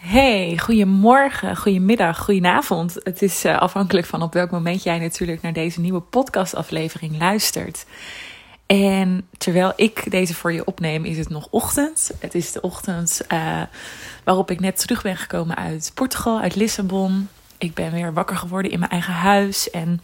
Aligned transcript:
Hey, 0.00 0.58
goedemorgen, 0.58 1.56
goedemiddag, 1.56 2.18
goedenavond. 2.18 2.96
Het 3.02 3.22
is 3.22 3.44
uh, 3.44 3.58
afhankelijk 3.58 4.06
van 4.06 4.22
op 4.22 4.32
welk 4.32 4.50
moment 4.50 4.82
jij 4.82 4.98
natuurlijk 4.98 5.42
naar 5.42 5.52
deze 5.52 5.80
nieuwe 5.80 6.00
podcastaflevering 6.00 7.18
luistert. 7.18 7.86
En 8.66 9.28
terwijl 9.38 9.72
ik 9.76 10.10
deze 10.10 10.34
voor 10.34 10.52
je 10.52 10.64
opneem, 10.64 11.04
is 11.04 11.18
het 11.18 11.28
nog 11.28 11.48
ochtend. 11.50 12.10
Het 12.18 12.34
is 12.34 12.52
de 12.52 12.60
ochtend 12.60 13.20
uh, 13.32 13.62
waarop 14.24 14.50
ik 14.50 14.60
net 14.60 14.78
terug 14.78 15.02
ben 15.02 15.16
gekomen 15.16 15.56
uit 15.56 15.92
Portugal, 15.94 16.40
uit 16.40 16.54
Lissabon. 16.54 17.28
Ik 17.58 17.74
ben 17.74 17.92
weer 17.92 18.12
wakker 18.12 18.36
geworden 18.36 18.70
in 18.70 18.78
mijn 18.78 18.90
eigen 18.90 19.14
huis. 19.14 19.70
En 19.70 20.00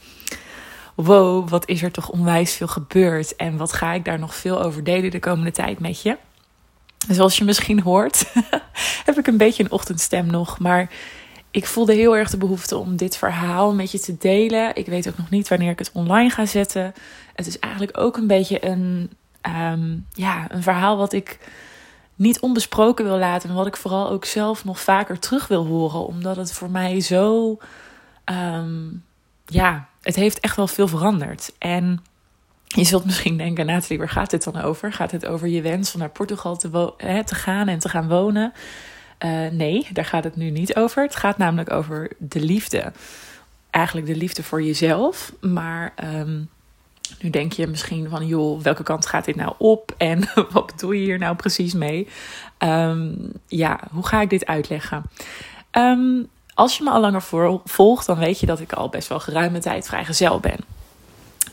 wow, 0.94 1.48
wat 1.48 1.68
is 1.68 1.82
er 1.82 1.90
toch 1.90 2.10
onwijs 2.10 2.54
veel 2.54 2.68
gebeurd. 2.68 3.36
En 3.36 3.56
wat 3.56 3.72
ga 3.72 3.92
ik 3.92 4.04
daar 4.04 4.18
nog 4.18 4.34
veel 4.34 4.62
over 4.62 4.84
delen 4.84 5.10
de 5.10 5.18
komende 5.18 5.52
tijd 5.52 5.78
met 5.78 6.02
je. 6.02 6.16
Zoals 7.08 7.38
je 7.38 7.44
misschien 7.44 7.80
hoort, 7.80 8.32
heb 9.04 9.18
ik 9.18 9.26
een 9.26 9.36
beetje 9.36 9.62
een 9.62 9.70
ochtendstem 9.70 10.26
nog. 10.26 10.58
Maar 10.58 10.90
ik 11.50 11.66
voelde 11.66 11.94
heel 11.94 12.16
erg 12.16 12.30
de 12.30 12.36
behoefte 12.36 12.76
om 12.76 12.96
dit 12.96 13.16
verhaal 13.16 13.74
met 13.74 13.90
je 13.90 14.00
te 14.00 14.16
delen. 14.18 14.76
Ik 14.76 14.86
weet 14.86 15.08
ook 15.08 15.18
nog 15.18 15.30
niet 15.30 15.48
wanneer 15.48 15.70
ik 15.70 15.78
het 15.78 15.90
online 15.92 16.30
ga 16.30 16.46
zetten. 16.46 16.94
Het 17.34 17.46
is 17.46 17.58
eigenlijk 17.58 17.98
ook 17.98 18.16
een 18.16 18.26
beetje 18.26 18.66
een, 18.66 19.10
um, 19.42 20.06
ja, 20.12 20.46
een 20.48 20.62
verhaal 20.62 20.96
wat 20.96 21.12
ik 21.12 21.38
niet 22.14 22.40
onbesproken 22.40 23.04
wil 23.04 23.18
laten. 23.18 23.48
En 23.48 23.54
wat 23.54 23.66
ik 23.66 23.76
vooral 23.76 24.10
ook 24.10 24.24
zelf 24.24 24.64
nog 24.64 24.80
vaker 24.80 25.18
terug 25.18 25.48
wil 25.48 25.66
horen. 25.66 26.06
Omdat 26.06 26.36
het 26.36 26.52
voor 26.52 26.70
mij 26.70 27.00
zo. 27.00 27.58
Um, 28.24 29.04
ja, 29.46 29.88
het 30.02 30.16
heeft 30.16 30.40
echt 30.40 30.56
wel 30.56 30.66
veel 30.66 30.88
veranderd. 30.88 31.52
En 31.58 32.04
je 32.66 32.84
zult 32.84 33.04
misschien 33.04 33.36
denken, 33.36 33.66
Nathalie, 33.66 33.98
waar 33.98 34.08
gaat 34.08 34.30
dit 34.30 34.44
dan 34.44 34.60
over? 34.60 34.92
Gaat 34.92 35.10
het 35.10 35.26
over 35.26 35.48
je 35.48 35.62
wens 35.62 35.94
om 35.94 36.00
naar 36.00 36.08
Portugal 36.08 36.56
te, 36.56 36.92
te 37.24 37.34
gaan 37.34 37.68
en 37.68 37.78
te 37.78 37.88
gaan 37.88 38.08
wonen? 38.08 38.52
Uh, 39.24 39.50
nee, 39.50 39.86
daar 39.92 40.04
gaat 40.04 40.24
het 40.24 40.36
nu 40.36 40.50
niet 40.50 40.76
over. 40.76 41.02
Het 41.02 41.16
gaat 41.16 41.38
namelijk 41.38 41.72
over 41.72 42.10
de 42.18 42.40
liefde. 42.40 42.92
Eigenlijk 43.70 44.06
de 44.06 44.16
liefde 44.16 44.42
voor 44.42 44.62
jezelf. 44.62 45.32
Maar 45.40 45.92
um, 46.04 46.48
nu 47.20 47.30
denk 47.30 47.52
je 47.52 47.66
misschien 47.66 48.08
van, 48.08 48.26
joh, 48.26 48.60
welke 48.60 48.82
kant 48.82 49.06
gaat 49.06 49.24
dit 49.24 49.36
nou 49.36 49.54
op? 49.58 49.94
En 49.96 50.28
wat 50.52 50.66
bedoel 50.66 50.92
je 50.92 51.04
hier 51.04 51.18
nou 51.18 51.36
precies 51.36 51.74
mee? 51.74 52.08
Um, 52.58 53.32
ja, 53.46 53.80
hoe 53.90 54.06
ga 54.06 54.20
ik 54.20 54.30
dit 54.30 54.46
uitleggen? 54.46 55.02
Um, 55.72 56.28
als 56.54 56.76
je 56.76 56.84
me 56.84 56.90
al 56.90 57.00
langer 57.00 57.22
volgt, 57.64 58.06
dan 58.06 58.18
weet 58.18 58.40
je 58.40 58.46
dat 58.46 58.60
ik 58.60 58.72
al 58.72 58.88
best 58.88 59.08
wel 59.08 59.20
geruime 59.20 59.58
tijd 59.58 59.86
vrijgezel 59.86 60.40
ben. 60.40 60.75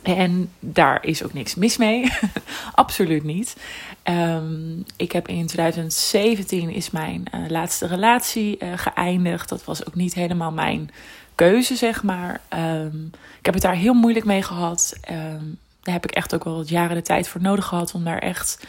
En 0.03 0.51
daar 0.59 1.05
is 1.05 1.23
ook 1.23 1.33
niks 1.33 1.55
mis 1.55 1.77
mee. 1.77 2.11
Absoluut 2.73 3.23
niet. 3.23 3.57
Um, 4.03 4.83
ik 4.95 5.11
heb 5.11 5.27
in 5.27 5.47
2017 5.47 6.69
is 6.69 6.91
mijn 6.91 7.25
uh, 7.35 7.49
laatste 7.49 7.87
relatie 7.87 8.57
uh, 8.59 8.73
geëindigd. 8.75 9.49
Dat 9.49 9.63
was 9.63 9.87
ook 9.87 9.95
niet 9.95 10.13
helemaal 10.13 10.51
mijn 10.51 10.89
keuze, 11.35 11.75
zeg 11.75 12.03
maar. 12.03 12.41
Um, 12.49 13.11
ik 13.39 13.45
heb 13.45 13.53
het 13.53 13.63
daar 13.63 13.75
heel 13.75 13.93
moeilijk 13.93 14.25
mee 14.25 14.41
gehad. 14.41 14.93
Um, 15.11 15.57
daar 15.81 15.93
heb 15.93 16.03
ik 16.03 16.11
echt 16.11 16.35
ook 16.35 16.43
wel 16.43 16.55
wat 16.55 16.69
jaren 16.69 16.95
de 16.95 17.01
tijd 17.01 17.27
voor 17.27 17.41
nodig 17.41 17.65
gehad 17.65 17.93
om 17.93 18.03
daar 18.03 18.19
echt, 18.19 18.67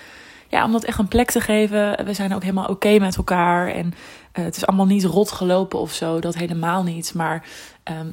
ja, 0.49 0.65
om 0.65 0.73
dat 0.73 0.85
echt 0.85 0.99
een 0.99 1.09
plek 1.09 1.31
te 1.31 1.41
geven. 1.41 2.05
We 2.05 2.13
zijn 2.13 2.35
ook 2.35 2.43
helemaal 2.43 2.69
oké 2.69 2.99
met 2.99 3.17
elkaar 3.17 3.69
en 3.69 3.87
uh, 3.87 4.45
het 4.45 4.57
is 4.57 4.67
allemaal 4.67 4.87
niet 4.87 5.05
rot 5.05 5.31
gelopen 5.31 5.79
of 5.79 5.93
zo, 5.93 6.21
dat 6.21 6.35
helemaal 6.35 6.83
niet. 6.83 7.15
Maar 7.15 7.47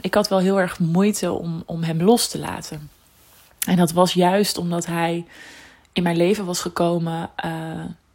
ik 0.02 0.14
had 0.14 0.28
wel 0.28 0.40
heel 0.40 0.60
erg 0.60 0.80
moeite 0.80 1.32
om, 1.32 1.64
om 1.66 1.84
hem 1.84 2.02
los 2.02 2.28
te 2.28 2.40
laten. 2.40 2.90
En 3.68 3.76
dat 3.76 3.92
was 3.92 4.14
juist 4.14 4.58
omdat 4.58 4.86
hij 4.86 5.26
in 5.94 6.04
mijn 6.04 6.18
leven 6.18 6.46
was 6.46 6.62
gekomen. 6.62 7.30
Uh, 7.46 7.52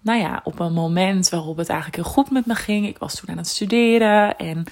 nou 0.00 0.20
ja, 0.20 0.41
op 0.44 0.58
een 0.58 0.72
moment 0.72 1.28
waarop 1.28 1.56
het 1.56 1.69
eigenlijk 1.69 2.03
heel 2.03 2.12
goed 2.12 2.30
met 2.30 2.47
me 2.47 2.55
ging. 2.55 2.86
Ik 2.86 2.98
was 2.98 3.14
toen 3.14 3.30
aan 3.30 3.36
het 3.36 3.48
studeren. 3.48 4.36
En 4.36 4.64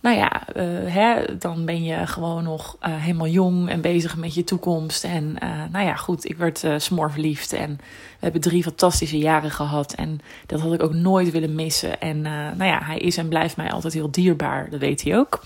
nou 0.00 0.16
ja, 0.16 0.42
uh, 0.56 0.62
hè, 0.92 1.38
dan 1.38 1.64
ben 1.64 1.84
je 1.84 2.06
gewoon 2.06 2.42
nog 2.42 2.76
uh, 2.80 2.94
helemaal 2.96 3.26
jong 3.26 3.68
en 3.68 3.80
bezig 3.80 4.16
met 4.16 4.34
je 4.34 4.44
toekomst. 4.44 5.04
En 5.04 5.36
nou 5.70 5.84
ja, 5.84 5.94
goed, 5.94 6.24
ik 6.24 6.36
werd 6.36 6.64
smoor 6.76 7.12
verliefd. 7.12 7.52
En 7.52 7.76
we 7.78 8.18
hebben 8.18 8.40
drie 8.40 8.62
fantastische 8.62 9.18
jaren 9.18 9.50
gehad. 9.50 9.92
En 9.92 10.20
dat 10.46 10.60
had 10.60 10.72
ik 10.72 10.82
ook 10.82 10.94
nooit 10.94 11.30
willen 11.30 11.54
missen. 11.54 12.00
En 12.00 12.20
nou 12.20 12.64
ja, 12.64 12.80
hij 12.82 12.98
is 12.98 13.16
en 13.16 13.28
blijft 13.28 13.56
mij 13.56 13.70
altijd 13.70 13.92
heel 13.92 14.10
dierbaar. 14.10 14.70
Dat 14.70 14.80
weet 14.80 15.02
hij 15.02 15.16
ook. 15.18 15.42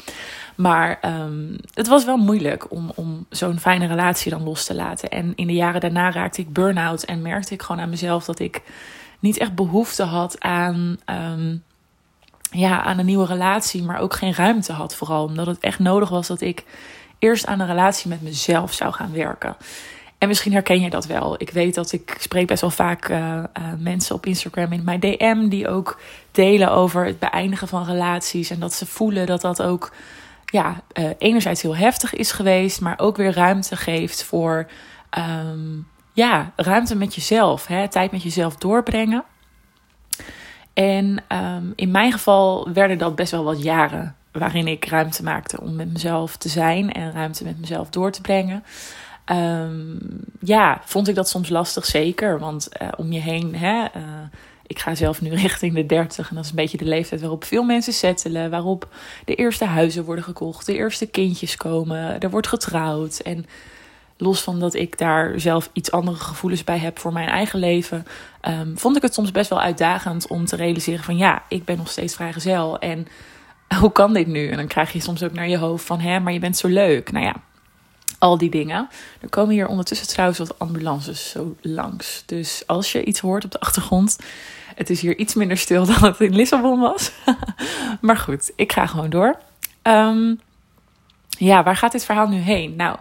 Maar 0.56 0.99
um, 1.05 1.56
het 1.75 1.87
was 1.87 2.05
wel 2.05 2.16
moeilijk 2.16 2.71
om, 2.71 2.93
om 2.94 3.27
zo'n 3.31 3.59
fijne 3.59 3.87
relatie 3.87 4.31
dan 4.31 4.43
los 4.43 4.65
te 4.65 4.75
laten. 4.75 5.09
En 5.09 5.33
in 5.34 5.47
de 5.47 5.53
jaren 5.53 5.81
daarna 5.81 6.11
raakte 6.11 6.41
ik 6.41 6.53
burn-out 6.53 7.03
en 7.03 7.22
merkte 7.22 7.55
ik 7.55 7.62
gewoon 7.62 7.83
aan 7.83 7.91
mezelf 7.91 8.25
dat 8.25 8.38
ik 8.38 8.62
niet 9.19 9.38
echt 9.38 9.55
behoefte 9.55 10.03
had 10.03 10.41
aan, 10.41 10.97
um, 11.06 11.62
ja, 12.50 12.83
aan 12.83 12.99
een 12.99 13.06
nieuwe 13.06 13.27
relatie, 13.27 13.83
maar 13.83 13.99
ook 13.99 14.15
geen 14.15 14.34
ruimte 14.34 14.72
had. 14.72 14.94
Vooral 14.94 15.25
omdat 15.25 15.47
het 15.47 15.59
echt 15.59 15.78
nodig 15.78 16.09
was 16.09 16.27
dat 16.27 16.41
ik 16.41 16.65
eerst 17.19 17.47
aan 17.47 17.61
een 17.61 17.67
relatie 17.67 18.09
met 18.09 18.22
mezelf 18.22 18.72
zou 18.72 18.93
gaan 18.93 19.12
werken. 19.12 19.56
En 20.21 20.28
misschien 20.28 20.53
herken 20.53 20.81
je 20.81 20.91
dat 20.91 21.06
wel. 21.06 21.34
Ik 21.38 21.50
weet 21.50 21.75
dat 21.75 21.93
ik 21.93 22.17
spreek 22.19 22.47
best 22.47 22.61
wel 22.61 22.71
vaak 22.71 23.09
uh, 23.09 23.19
uh, 23.19 23.43
mensen 23.78 24.15
op 24.15 24.27
Instagram 24.27 24.72
in 24.72 24.84
mijn 24.84 25.00
DM 25.00 25.49
die 25.49 25.69
ook 25.69 26.00
delen 26.31 26.71
over 26.71 27.06
het 27.06 27.19
beëindigen 27.19 27.69
van 27.69 27.84
relaties. 27.84 28.50
En 28.50 28.61
dat 28.61 28.75
ze 28.75 28.87
voelen 28.87 29.27
dat 29.27 29.41
dat 29.41 29.62
ook 29.62 29.93
ja, 30.50 30.83
uh, 30.93 31.11
enerzijds 31.19 31.62
heel 31.62 31.77
heftig 31.77 32.15
is 32.15 32.33
geweest, 32.33 32.81
maar 32.81 32.99
ook 32.99 33.16
weer 33.16 33.33
ruimte 33.33 33.77
geeft 33.77 34.25
voor 34.25 34.71
um, 35.19 35.88
ja, 36.12 36.53
ruimte 36.56 36.97
met 36.97 37.15
jezelf, 37.15 37.66
hè, 37.66 37.88
tijd 37.88 38.12
met 38.12 38.22
jezelf 38.22 38.56
doorbrengen. 38.56 39.25
En 40.75 41.25
um, 41.28 41.72
in 41.75 41.91
mijn 41.91 42.12
geval 42.12 42.72
werden 42.72 42.99
dat 42.99 43.16
best 43.16 43.31
wel 43.31 43.44
wat 43.44 43.62
jaren 43.62 44.15
waarin 44.33 44.66
ik 44.66 44.84
ruimte 44.84 45.22
maakte 45.22 45.61
om 45.61 45.77
met 45.77 45.93
mezelf 45.93 46.37
te 46.37 46.49
zijn 46.49 46.93
en 46.93 47.12
ruimte 47.12 47.44
met 47.44 47.61
mezelf 47.61 47.91
door 47.91 48.11
te 48.11 48.21
brengen. 48.21 48.65
Um, 49.27 49.99
ja, 50.41 50.81
vond 50.84 51.09
ik 51.09 51.15
dat 51.15 51.28
soms 51.28 51.49
lastig, 51.49 51.84
zeker. 51.84 52.38
Want 52.38 52.69
uh, 52.82 52.88
om 52.97 53.12
je 53.12 53.21
heen, 53.21 53.56
hè, 53.56 53.82
uh, 53.82 54.03
ik 54.70 54.78
ga 54.78 54.94
zelf 54.94 55.20
nu 55.20 55.34
richting 55.34 55.75
de 55.75 55.86
30 55.86 56.28
en 56.28 56.34
dat 56.34 56.44
is 56.44 56.50
een 56.50 56.56
beetje 56.56 56.76
de 56.76 56.84
leeftijd 56.84 57.20
waarop 57.20 57.44
veel 57.44 57.62
mensen 57.62 57.92
settelen, 57.92 58.50
waarop 58.50 58.88
de 59.25 59.34
eerste 59.34 59.64
huizen 59.64 60.04
worden 60.04 60.25
gekocht, 60.25 60.66
de 60.66 60.75
eerste 60.75 61.06
kindjes 61.06 61.56
komen, 61.56 62.20
er 62.20 62.31
wordt 62.31 62.47
getrouwd. 62.47 63.19
En 63.19 63.47
los 64.16 64.42
van 64.42 64.60
dat 64.60 64.75
ik 64.75 64.98
daar 64.98 65.41
zelf 65.41 65.70
iets 65.72 65.91
andere 65.91 66.16
gevoelens 66.16 66.64
bij 66.64 66.78
heb 66.78 66.98
voor 66.98 67.12
mijn 67.12 67.28
eigen 67.28 67.58
leven, 67.58 68.06
um, 68.48 68.78
vond 68.78 68.97
ik 68.97 69.03
het 69.03 69.14
soms 69.14 69.31
best 69.31 69.50
wel 69.50 69.60
uitdagend 69.60 70.26
om 70.26 70.44
te 70.44 70.56
realiseren 70.56 71.04
van 71.04 71.16
ja, 71.16 71.42
ik 71.48 71.64
ben 71.64 71.76
nog 71.76 71.91
steeds 71.91 72.14
vrijgezel 72.14 72.78
en 72.78 73.06
hoe 73.81 73.92
kan 73.92 74.12
dit 74.12 74.26
nu? 74.26 74.48
En 74.48 74.56
dan 74.56 74.66
krijg 74.66 74.92
je 74.92 75.00
soms 75.00 75.22
ook 75.22 75.32
naar 75.32 75.48
je 75.48 75.58
hoofd 75.58 75.84
van 75.84 76.00
hè, 76.00 76.20
maar 76.20 76.32
je 76.32 76.38
bent 76.38 76.56
zo 76.56 76.69
leuk. 76.69 77.12
Nou 77.12 77.25
ja, 77.25 77.34
al 78.19 78.38
die 78.38 78.50
dingen. 78.50 78.88
Er 79.20 79.28
komen 79.28 79.54
hier 79.54 79.66
ondertussen 79.66 80.08
trouwens 80.08 80.38
wat 80.38 80.58
ambulances 80.58 81.31
zo 81.31 81.56
langs. 81.60 82.22
Dus 82.26 82.62
als 82.66 82.92
je 82.92 83.04
iets 83.04 83.20
hoort 83.20 83.44
op 83.44 83.50
de 83.50 83.60
achtergrond, 83.60 84.19
het 84.80 84.91
is 84.91 85.00
hier 85.00 85.16
iets 85.16 85.34
minder 85.34 85.56
stil 85.56 85.86
dan 85.92 86.04
het 86.04 86.20
in 86.20 86.34
Lissabon 86.34 86.80
was. 86.80 87.12
maar 88.00 88.16
goed, 88.16 88.52
ik 88.56 88.72
ga 88.72 88.86
gewoon 88.86 89.10
door. 89.10 89.38
Um, 89.82 90.41
ja, 91.28 91.62
waar 91.62 91.76
gaat 91.76 91.92
dit 91.92 92.04
verhaal 92.04 92.28
nu 92.28 92.38
heen? 92.38 92.76
Nou, 92.76 92.96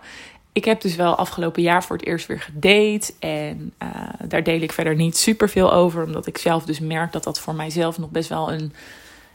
ik 0.54 0.66
heb 0.66 0.82
dus 0.82 0.96
wel 0.96 1.16
afgelopen 1.16 1.62
jaar 1.62 1.84
voor 1.84 1.96
het 1.96 2.06
eerst 2.06 2.28
weer 2.28 2.40
gedate. 2.40 3.14
En 3.20 3.74
uh, 3.84 3.90
daar 4.28 4.44
deel 4.44 4.62
ik 4.62 4.72
verder 4.72 4.96
niet 4.96 5.18
super 5.18 5.50
veel 5.50 5.74
over. 5.74 6.04
Omdat 6.04 6.28
ik 6.28 6.38
zelf 6.38 6.66
dus 6.66 6.80
merk 6.80 7.12
dat 7.12 7.24
dat 7.24 7.40
voor 7.40 7.56
mijzelf 7.56 7.98
nog 7.98 8.10
best 8.10 8.30
wel 8.30 8.52
een 8.52 8.74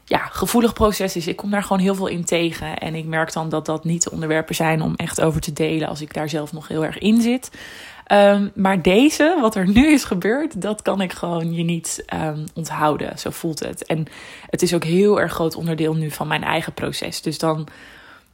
ja, 0.04 0.18
gevoelig 0.18 0.72
proces 0.72 1.16
is. 1.16 1.26
Ik 1.26 1.36
kom 1.36 1.50
daar 1.50 1.62
gewoon 1.62 1.82
heel 1.82 1.94
veel 1.94 2.06
in 2.06 2.24
tegen. 2.24 2.78
En 2.78 2.94
ik 2.94 3.04
merk 3.04 3.32
dan 3.32 3.48
dat 3.48 3.66
dat 3.66 3.84
niet 3.84 4.02
de 4.02 4.10
onderwerpen 4.10 4.54
zijn 4.54 4.82
om 4.82 4.94
echt 4.96 5.20
over 5.20 5.40
te 5.40 5.52
delen 5.52 5.88
als 5.88 6.00
ik 6.00 6.14
daar 6.14 6.28
zelf 6.28 6.52
nog 6.52 6.68
heel 6.68 6.84
erg 6.84 6.98
in 6.98 7.20
zit. 7.20 7.50
Um, 8.12 8.50
maar 8.54 8.82
deze, 8.82 9.36
wat 9.40 9.54
er 9.54 9.68
nu 9.68 9.92
is 9.92 10.04
gebeurd, 10.04 10.60
dat 10.60 10.82
kan 10.82 11.00
ik 11.00 11.12
gewoon 11.12 11.54
je 11.54 11.62
niet 11.62 12.04
um, 12.14 12.44
onthouden. 12.54 13.18
Zo 13.18 13.30
voelt 13.30 13.60
het. 13.60 13.86
En 13.86 14.06
het 14.46 14.62
is 14.62 14.74
ook 14.74 14.84
heel 14.84 15.20
erg 15.20 15.32
groot 15.32 15.54
onderdeel 15.54 15.94
nu 15.94 16.10
van 16.10 16.28
mijn 16.28 16.44
eigen 16.44 16.72
proces. 16.72 17.22
Dus 17.22 17.38
dan, 17.38 17.66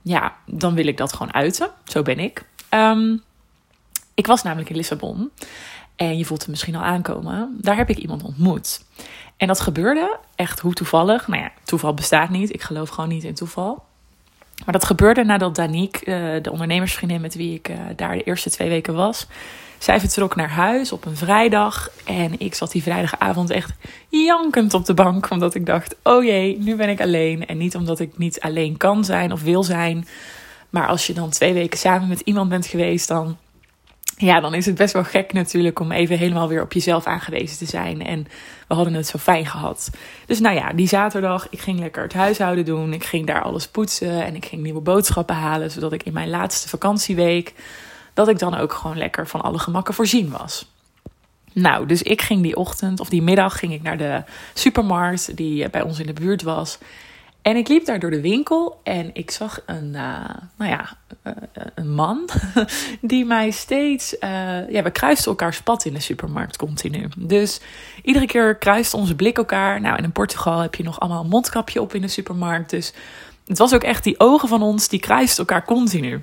ja, 0.02 0.36
dan 0.46 0.74
wil 0.74 0.86
ik 0.86 0.96
dat 0.96 1.12
gewoon 1.12 1.34
uiten. 1.34 1.70
Zo 1.84 2.02
ben 2.02 2.18
ik. 2.18 2.44
Um, 2.70 3.22
ik 4.14 4.26
was 4.26 4.42
namelijk 4.42 4.70
in 4.70 4.76
Lissabon. 4.76 5.30
En 5.96 6.18
je 6.18 6.24
voelt 6.24 6.40
het 6.40 6.50
misschien 6.50 6.76
al 6.76 6.82
aankomen. 6.82 7.58
Daar 7.60 7.76
heb 7.76 7.88
ik 7.88 7.98
iemand 7.98 8.22
ontmoet. 8.22 8.84
En 9.36 9.46
dat 9.46 9.60
gebeurde 9.60 10.18
echt 10.34 10.60
hoe 10.60 10.72
toevallig. 10.72 11.28
Nou 11.28 11.42
ja, 11.42 11.52
toeval 11.64 11.94
bestaat 11.94 12.30
niet. 12.30 12.54
Ik 12.54 12.62
geloof 12.62 12.88
gewoon 12.88 13.10
niet 13.10 13.24
in 13.24 13.34
toeval. 13.34 13.84
Maar 14.64 14.74
dat 14.74 14.84
gebeurde 14.84 15.24
nadat 15.24 15.54
Danique, 15.54 16.06
uh, 16.06 16.42
de 16.42 16.50
ondernemersvriendin 16.50 17.20
met 17.20 17.34
wie 17.34 17.54
ik 17.54 17.68
uh, 17.68 17.76
daar 17.96 18.14
de 18.14 18.22
eerste 18.22 18.50
twee 18.50 18.68
weken 18.68 18.94
was, 18.94 19.26
zij 19.82 20.00
vertrok 20.00 20.36
naar 20.36 20.50
huis 20.50 20.92
op 20.92 21.04
een 21.04 21.16
vrijdag. 21.16 21.90
En 22.04 22.40
ik 22.40 22.54
zat 22.54 22.72
die 22.72 22.82
vrijdagavond 22.82 23.50
echt 23.50 23.72
jankend 24.08 24.74
op 24.74 24.84
de 24.84 24.94
bank. 24.94 25.30
Omdat 25.30 25.54
ik 25.54 25.66
dacht: 25.66 25.96
oh 26.02 26.24
jee, 26.24 26.58
nu 26.58 26.76
ben 26.76 26.88
ik 26.88 27.00
alleen. 27.00 27.46
En 27.46 27.58
niet 27.58 27.76
omdat 27.76 28.00
ik 28.00 28.18
niet 28.18 28.40
alleen 28.40 28.76
kan 28.76 29.04
zijn 29.04 29.32
of 29.32 29.42
wil 29.42 29.62
zijn. 29.62 30.06
Maar 30.70 30.86
als 30.86 31.06
je 31.06 31.12
dan 31.12 31.30
twee 31.30 31.52
weken 31.52 31.78
samen 31.78 32.08
met 32.08 32.20
iemand 32.20 32.48
bent 32.48 32.66
geweest, 32.66 33.08
dan 33.08 33.36
ja, 34.26 34.40
dan 34.40 34.54
is 34.54 34.66
het 34.66 34.74
best 34.74 34.92
wel 34.92 35.04
gek 35.04 35.32
natuurlijk 35.32 35.80
om 35.80 35.92
even 35.92 36.18
helemaal 36.18 36.48
weer 36.48 36.62
op 36.62 36.72
jezelf 36.72 37.04
aangewezen 37.04 37.58
te 37.58 37.64
zijn. 37.64 38.06
En 38.06 38.26
we 38.68 38.74
hadden 38.74 38.94
het 38.94 39.06
zo 39.06 39.18
fijn 39.18 39.46
gehad. 39.46 39.90
Dus 40.26 40.40
nou 40.40 40.54
ja, 40.54 40.72
die 40.72 40.88
zaterdag, 40.88 41.46
ik 41.50 41.60
ging 41.60 41.78
lekker 41.78 42.02
het 42.02 42.12
huishouden 42.12 42.64
doen. 42.64 42.92
Ik 42.92 43.04
ging 43.04 43.26
daar 43.26 43.42
alles 43.42 43.68
poetsen 43.68 44.24
en 44.24 44.34
ik 44.34 44.44
ging 44.44 44.62
nieuwe 44.62 44.80
boodschappen 44.80 45.36
halen. 45.36 45.70
Zodat 45.70 45.92
ik 45.92 46.02
in 46.02 46.12
mijn 46.12 46.30
laatste 46.30 46.68
vakantieweek, 46.68 47.54
dat 48.14 48.28
ik 48.28 48.38
dan 48.38 48.54
ook 48.54 48.72
gewoon 48.72 48.98
lekker 48.98 49.26
van 49.26 49.40
alle 49.40 49.58
gemakken 49.58 49.94
voorzien 49.94 50.30
was. 50.30 50.72
Nou, 51.52 51.86
dus 51.86 52.02
ik 52.02 52.22
ging 52.22 52.42
die 52.42 52.56
ochtend 52.56 53.00
of 53.00 53.08
die 53.08 53.22
middag 53.22 53.58
ging 53.58 53.72
ik 53.72 53.82
naar 53.82 53.98
de 53.98 54.22
supermarkt 54.54 55.36
die 55.36 55.70
bij 55.70 55.82
ons 55.82 55.98
in 55.98 56.06
de 56.06 56.12
buurt 56.12 56.42
was. 56.42 56.78
En 57.42 57.56
ik 57.56 57.68
liep 57.68 57.84
daar 57.84 57.98
door 58.00 58.10
de 58.10 58.20
winkel 58.20 58.80
en 58.82 59.10
ik 59.12 59.30
zag 59.30 59.62
een, 59.66 59.92
uh, 59.94 60.24
nou 60.56 60.70
ja, 60.70 60.96
uh, 61.24 61.32
een 61.74 61.94
man 61.94 62.28
die 63.00 63.24
mij 63.24 63.50
steeds. 63.50 64.14
Uh, 64.14 64.70
ja, 64.70 64.82
we 64.82 64.90
kruisten 64.90 65.30
elkaar 65.30 65.60
pad 65.64 65.84
in 65.84 65.94
de 65.94 66.00
supermarkt 66.00 66.56
continu. 66.56 67.08
Dus 67.16 67.60
iedere 68.02 68.26
keer 68.26 68.56
kruist 68.56 68.94
onze 68.94 69.14
blik 69.14 69.36
elkaar. 69.36 69.80
Nou, 69.80 69.96
en 69.96 70.04
in 70.04 70.12
Portugal 70.12 70.58
heb 70.58 70.74
je 70.74 70.82
nog 70.82 71.00
allemaal 71.00 71.22
een 71.22 71.28
mondkapje 71.28 71.80
op 71.80 71.94
in 71.94 72.00
de 72.00 72.08
supermarkt. 72.08 72.70
Dus 72.70 72.92
het 73.46 73.58
was 73.58 73.74
ook 73.74 73.82
echt 73.82 74.04
die 74.04 74.20
ogen 74.20 74.48
van 74.48 74.62
ons, 74.62 74.88
die 74.88 75.00
kruisten 75.00 75.46
elkaar 75.46 75.64
continu. 75.64 76.22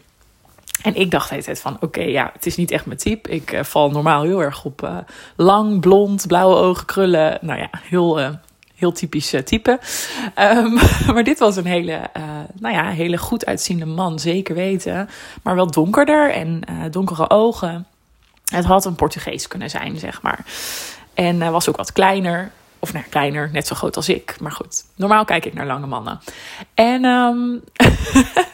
En 0.81 0.95
ik 0.95 1.11
dacht 1.11 1.27
de 1.27 1.33
hele 1.33 1.45
tijd 1.45 1.59
van, 1.59 1.77
oké, 1.79 2.01
ja, 2.01 2.29
het 2.33 2.45
is 2.45 2.55
niet 2.55 2.71
echt 2.71 2.85
mijn 2.85 2.97
type. 2.97 3.29
Ik 3.29 3.59
val 3.61 3.91
normaal 3.91 4.23
heel 4.23 4.41
erg 4.41 4.65
op 4.65 5.05
lang, 5.35 5.79
blond, 5.79 6.27
blauwe 6.27 6.55
ogen, 6.55 6.85
krullen. 6.85 7.37
Nou 7.41 7.59
ja, 7.59 7.69
heel 7.71 8.39
heel 8.77 8.91
typisch 8.91 9.33
uh, 9.33 9.41
type. 9.41 9.79
Um, 10.35 10.73
maar 11.13 11.23
dit 11.23 11.39
was 11.39 11.55
een 11.55 11.65
hele, 11.65 12.09
uh, 12.17 12.23
nou 12.59 12.75
ja, 12.75 12.89
hele 12.89 13.17
goed 13.17 13.45
uitziende 13.45 13.85
man, 13.85 14.19
zeker 14.19 14.55
weten. 14.55 15.09
Maar 15.43 15.55
wel 15.55 15.71
donkerder 15.71 16.31
en 16.31 16.61
uh, 16.69 16.83
donkere 16.91 17.29
ogen. 17.29 17.87
Het 18.45 18.65
had 18.65 18.85
een 18.85 18.95
Portugees 18.95 19.47
kunnen 19.47 19.69
zijn, 19.69 19.97
zeg 19.97 20.21
maar. 20.21 20.45
En 21.13 21.51
was 21.51 21.69
ook 21.69 21.77
wat 21.77 21.91
kleiner. 21.91 22.51
Of 22.79 22.93
nou, 22.93 23.05
kleiner, 23.09 23.49
net 23.51 23.67
zo 23.67 23.75
groot 23.75 23.95
als 23.95 24.09
ik. 24.09 24.35
Maar 24.39 24.51
goed, 24.51 24.83
normaal 24.95 25.25
kijk 25.25 25.45
ik 25.45 25.53
naar 25.53 25.65
lange 25.65 25.87
mannen. 25.87 26.19
En 26.73 27.05
um, 27.05 27.63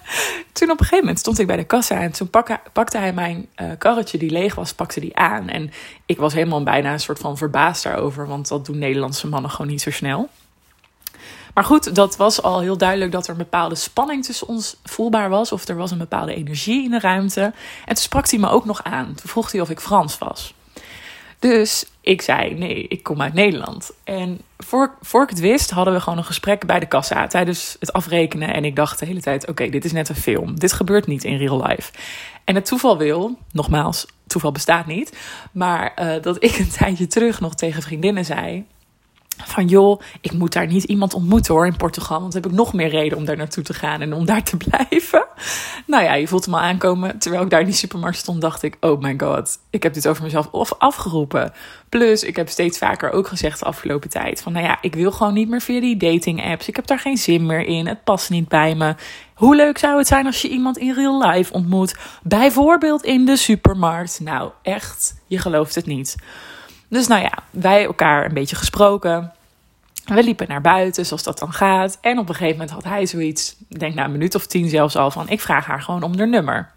toen 0.51 0.69
op 0.69 0.79
een 0.79 0.85
gegeven 0.85 0.99
moment 0.99 1.19
stond 1.19 1.39
ik 1.39 1.47
bij 1.47 1.55
de 1.55 1.63
kassa. 1.63 2.01
En 2.01 2.11
toen 2.11 2.29
pakte, 2.73 2.97
hij 2.97 3.13
mijn 3.13 3.47
uh, 3.61 3.67
karretje 3.77 4.17
die 4.17 4.31
leeg 4.31 4.55
was, 4.55 4.73
pakte 4.73 4.99
die 4.99 5.15
aan. 5.15 5.49
En 5.49 5.71
ik 6.05 6.17
was 6.17 6.33
helemaal 6.33 6.63
bijna 6.63 6.93
een 6.93 6.99
soort 6.99 7.19
van 7.19 7.37
verbaasd 7.37 7.83
daarover. 7.83 8.27
Want 8.27 8.47
dat 8.47 8.65
doen 8.65 8.77
Nederlandse 8.77 9.27
mannen 9.27 9.51
gewoon 9.51 9.71
niet 9.71 9.81
zo 9.81 9.91
snel. 9.91 10.29
Maar 11.53 11.63
goed, 11.63 11.95
dat 11.95 12.15
was 12.17 12.41
al 12.41 12.59
heel 12.59 12.77
duidelijk 12.77 13.11
dat 13.11 13.23
er 13.23 13.31
een 13.31 13.37
bepaalde 13.37 13.75
spanning 13.75 14.25
tussen 14.25 14.47
ons 14.47 14.75
voelbaar 14.83 15.29
was. 15.29 15.51
Of 15.51 15.67
er 15.67 15.75
was 15.75 15.91
een 15.91 15.97
bepaalde 15.97 16.35
energie 16.35 16.83
in 16.83 16.91
de 16.91 16.99
ruimte. 16.99 17.41
En 17.41 17.53
toen 17.85 17.95
sprak 17.95 18.29
hij 18.29 18.39
me 18.39 18.49
ook 18.49 18.65
nog 18.65 18.83
aan. 18.83 19.05
Toen 19.05 19.29
vroeg 19.29 19.51
hij 19.51 19.61
of 19.61 19.69
ik 19.69 19.79
Frans 19.79 20.17
was. 20.17 20.53
Dus 21.43 21.85
ik 22.01 22.21
zei 22.21 22.53
nee, 22.53 22.87
ik 22.87 23.03
kom 23.03 23.21
uit 23.21 23.33
Nederland. 23.33 23.91
En 24.03 24.39
voor, 24.57 24.93
voor 25.01 25.23
ik 25.23 25.29
het 25.29 25.39
wist, 25.39 25.69
hadden 25.69 25.93
we 25.93 25.99
gewoon 25.99 26.17
een 26.17 26.25
gesprek 26.25 26.65
bij 26.65 26.79
de 26.79 26.85
kassa 26.85 27.27
tijdens 27.27 27.75
het 27.79 27.93
afrekenen. 27.93 28.53
En 28.53 28.65
ik 28.65 28.75
dacht 28.75 28.99
de 28.99 29.05
hele 29.05 29.21
tijd: 29.21 29.47
oké, 29.47 29.69
dit 29.69 29.85
is 29.85 29.91
net 29.91 30.09
een 30.09 30.15
film. 30.15 30.59
Dit 30.59 30.73
gebeurt 30.73 31.07
niet 31.07 31.23
in 31.23 31.37
real 31.37 31.65
life. 31.67 31.91
En 32.43 32.55
het 32.55 32.65
toeval 32.65 32.97
wil, 32.97 33.37
nogmaals, 33.51 34.05
toeval 34.27 34.51
bestaat 34.51 34.85
niet. 34.85 35.17
Maar 35.51 35.93
uh, 35.99 36.21
dat 36.21 36.43
ik 36.43 36.57
een 36.57 36.71
tijdje 36.79 37.07
terug 37.07 37.39
nog 37.39 37.55
tegen 37.55 37.81
vriendinnen 37.81 38.25
zei: 38.25 38.65
van 39.37 39.67
joh, 39.67 40.01
ik 40.21 40.31
moet 40.31 40.53
daar 40.53 40.67
niet 40.67 40.83
iemand 40.83 41.13
ontmoeten 41.13 41.53
hoor 41.53 41.65
in 41.65 41.75
Portugal. 41.75 42.19
Want 42.19 42.33
dan 42.33 42.41
heb 42.41 42.51
ik 42.51 42.57
nog 42.57 42.73
meer 42.73 42.89
reden 42.89 43.17
om 43.17 43.25
daar 43.25 43.37
naartoe 43.37 43.63
te 43.63 43.73
gaan 43.73 44.01
en 44.01 44.13
om 44.13 44.25
daar 44.25 44.43
te 44.43 44.57
blijven. 44.67 45.25
Nou 45.85 46.03
ja, 46.03 46.13
je 46.13 46.27
voelt 46.27 46.45
hem 46.45 46.53
al 46.53 46.59
aankomen. 46.59 47.19
Terwijl 47.19 47.43
ik 47.43 47.49
daar 47.49 47.59
in 47.59 47.65
die 47.65 47.75
supermarkt 47.75 48.17
stond, 48.17 48.41
dacht 48.41 48.63
ik: 48.63 48.77
oh 48.79 49.01
my 49.01 49.13
god, 49.17 49.59
ik 49.69 49.83
heb 49.83 49.93
dit 49.93 50.07
over 50.07 50.23
mezelf 50.23 50.73
afgeroepen. 50.77 51.53
Plus, 51.89 52.23
ik 52.23 52.35
heb 52.35 52.49
steeds 52.49 52.77
vaker 52.77 53.11
ook 53.11 53.27
gezegd 53.27 53.59
de 53.59 53.65
afgelopen 53.65 54.09
tijd: 54.09 54.41
van 54.41 54.53
nou 54.53 54.65
ja, 54.65 54.77
ik 54.81 54.95
wil 54.95 55.11
gewoon 55.11 55.33
niet 55.33 55.49
meer 55.49 55.61
via 55.61 55.79
die 55.79 55.97
dating 55.97 56.45
apps. 56.45 56.67
Ik 56.67 56.75
heb 56.75 56.87
daar 56.87 56.99
geen 56.99 57.17
zin 57.17 57.45
meer 57.45 57.65
in. 57.65 57.87
Het 57.87 58.03
past 58.03 58.29
niet 58.29 58.47
bij 58.47 58.75
me. 58.75 58.95
Hoe 59.33 59.55
leuk 59.55 59.77
zou 59.77 59.97
het 59.97 60.07
zijn 60.07 60.25
als 60.25 60.41
je 60.41 60.49
iemand 60.49 60.77
in 60.77 60.93
real 60.93 61.27
life 61.27 61.53
ontmoet? 61.53 61.95
Bijvoorbeeld 62.23 63.03
in 63.03 63.25
de 63.25 63.37
supermarkt. 63.37 64.19
Nou, 64.19 64.51
echt, 64.61 65.21
je 65.27 65.37
gelooft 65.37 65.75
het 65.75 65.85
niet. 65.85 66.15
Dus 66.93 67.07
nou 67.07 67.21
ja, 67.21 67.33
wij 67.49 67.85
elkaar 67.85 68.25
een 68.25 68.33
beetje 68.33 68.55
gesproken. 68.55 69.33
We 70.05 70.23
liepen 70.23 70.47
naar 70.47 70.61
buiten, 70.61 71.05
zoals 71.05 71.23
dat 71.23 71.39
dan 71.39 71.53
gaat. 71.53 71.97
En 72.01 72.19
op 72.19 72.29
een 72.29 72.35
gegeven 72.35 72.57
moment 72.57 72.71
had 72.71 72.83
hij 72.83 73.05
zoiets, 73.05 73.55
denk 73.67 73.93
na 73.93 74.03
een 74.03 74.11
minuut 74.11 74.35
of 74.35 74.45
tien 74.45 74.69
zelfs 74.69 74.95
al, 74.95 75.11
van 75.11 75.29
ik 75.29 75.41
vraag 75.41 75.65
haar 75.65 75.81
gewoon 75.81 76.03
om 76.03 76.17
haar 76.17 76.27
nummer. 76.27 76.71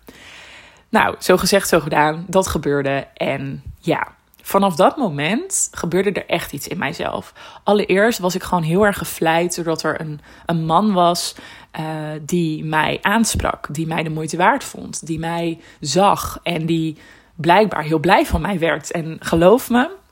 Nou, 0.88 1.14
zo 1.18 1.36
gezegd, 1.36 1.68
zo 1.68 1.80
gedaan. 1.80 2.24
Dat 2.28 2.46
gebeurde. 2.46 3.06
En 3.14 3.62
ja, 3.78 4.06
vanaf 4.42 4.76
dat 4.76 4.96
moment 4.96 5.68
gebeurde 5.72 6.12
er 6.12 6.26
echt 6.26 6.52
iets 6.52 6.68
in 6.68 6.78
mijzelf. 6.78 7.32
Allereerst 7.64 8.18
was 8.18 8.34
ik 8.34 8.42
gewoon 8.42 8.64
heel 8.64 8.86
erg 8.86 8.98
gevleid 8.98 9.56
doordat 9.56 9.82
er 9.82 10.00
een, 10.00 10.20
een 10.46 10.64
man 10.64 10.92
was 10.92 11.34
uh, 11.80 11.84
die 12.22 12.64
mij 12.64 12.98
aansprak, 13.02 13.66
die 13.70 13.86
mij 13.86 14.02
de 14.02 14.10
moeite 14.10 14.36
waard 14.36 14.64
vond, 14.64 15.06
die 15.06 15.18
mij 15.18 15.60
zag 15.80 16.38
en 16.42 16.66
die 16.66 16.96
blijkbaar 17.34 17.82
heel 17.82 17.98
blij 17.98 18.26
van 18.26 18.40
mij 18.40 18.58
werd. 18.58 18.90
En 18.90 19.16
geloof 19.20 19.70
me, 19.70 20.04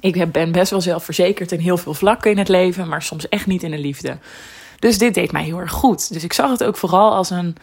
ik 0.00 0.32
ben 0.32 0.52
best 0.52 0.70
wel 0.70 0.80
zelfverzekerd 0.80 1.52
in 1.52 1.58
heel 1.58 1.76
veel 1.76 1.94
vlakken 1.94 2.30
in 2.30 2.38
het 2.38 2.48
leven, 2.48 2.88
maar 2.88 3.02
soms 3.02 3.28
echt 3.28 3.46
niet 3.46 3.62
in 3.62 3.70
de 3.70 3.78
liefde. 3.78 4.18
Dus 4.78 4.98
dit 4.98 5.14
deed 5.14 5.32
mij 5.32 5.44
heel 5.44 5.58
erg 5.58 5.72
goed. 5.72 6.12
Dus 6.12 6.24
ik 6.24 6.32
zag 6.32 6.50
het 6.50 6.64
ook 6.64 6.76
vooral 6.76 7.14
als 7.14 7.30
een, 7.30 7.56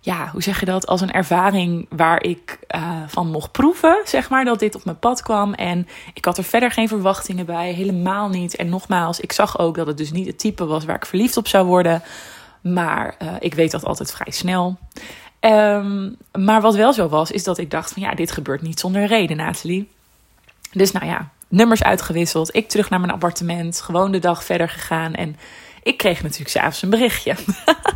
ja, 0.00 0.28
hoe 0.32 0.42
zeg 0.42 0.60
je 0.60 0.66
dat? 0.66 0.86
Als 0.86 1.00
een 1.00 1.12
ervaring 1.12 1.86
waar 1.88 2.22
ik 2.22 2.58
uh, 2.76 3.02
van 3.06 3.30
mocht 3.30 3.52
proeven, 3.52 4.00
zeg 4.04 4.30
maar, 4.30 4.44
dat 4.44 4.58
dit 4.58 4.74
op 4.74 4.84
mijn 4.84 4.98
pad 4.98 5.22
kwam. 5.22 5.54
En 5.54 5.88
ik 6.14 6.24
had 6.24 6.38
er 6.38 6.44
verder 6.44 6.70
geen 6.70 6.88
verwachtingen 6.88 7.46
bij, 7.46 7.72
helemaal 7.72 8.28
niet. 8.28 8.56
En 8.56 8.68
nogmaals, 8.68 9.20
ik 9.20 9.32
zag 9.32 9.58
ook 9.58 9.76
dat 9.76 9.86
het 9.86 9.96
dus 9.96 10.12
niet 10.12 10.26
het 10.26 10.38
type 10.38 10.66
was 10.66 10.84
waar 10.84 10.96
ik 10.96 11.06
verliefd 11.06 11.36
op 11.36 11.48
zou 11.48 11.66
worden. 11.66 12.02
Maar 12.60 13.16
uh, 13.22 13.28
ik 13.38 13.54
weet 13.54 13.70
dat 13.70 13.84
altijd 13.84 14.12
vrij 14.12 14.32
snel. 14.32 14.76
Um, 15.40 16.16
maar 16.32 16.60
wat 16.60 16.74
wel 16.74 16.92
zo 16.92 17.08
was, 17.08 17.30
is 17.30 17.44
dat 17.44 17.58
ik 17.58 17.70
dacht 17.70 17.92
van 17.92 18.02
ja, 18.02 18.14
dit 18.14 18.30
gebeurt 18.30 18.62
niet 18.62 18.80
zonder 18.80 19.06
reden, 19.06 19.36
Nathalie. 19.36 19.88
Dus 20.72 20.92
nou 20.92 21.06
ja, 21.06 21.30
nummers 21.48 21.82
uitgewisseld. 21.82 22.54
Ik 22.54 22.68
terug 22.68 22.90
naar 22.90 23.00
mijn 23.00 23.12
appartement. 23.12 23.80
Gewoon 23.80 24.12
de 24.12 24.18
dag 24.18 24.44
verder 24.44 24.68
gegaan. 24.68 25.14
En 25.14 25.36
ik 25.82 25.96
kreeg 25.96 26.22
natuurlijk 26.22 26.50
s'avonds 26.50 26.82
een 26.82 26.90
berichtje. 26.90 27.34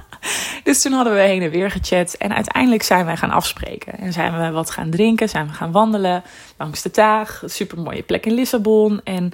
dus 0.65 0.83
toen 0.83 0.93
hadden 0.93 1.15
we 1.15 1.21
heen 1.21 1.43
en 1.43 1.51
weer 1.51 1.71
gechat. 1.71 2.15
En 2.15 2.35
uiteindelijk 2.35 2.83
zijn 2.83 3.05
wij 3.05 3.17
gaan 3.17 3.31
afspreken. 3.31 3.99
En 3.99 4.13
zijn 4.13 4.39
we 4.39 4.51
wat 4.51 4.71
gaan 4.71 4.91
drinken. 4.91 5.29
Zijn 5.29 5.47
we 5.47 5.53
gaan 5.53 5.73
wandelen 5.73 6.23
langs 6.59 6.83
de 6.83 6.91
Taag. 6.91 7.43
Super 7.47 7.79
mooie 7.79 8.03
plek 8.03 8.27
in 8.27 8.33
Lissabon. 8.33 9.01
En 9.05 9.33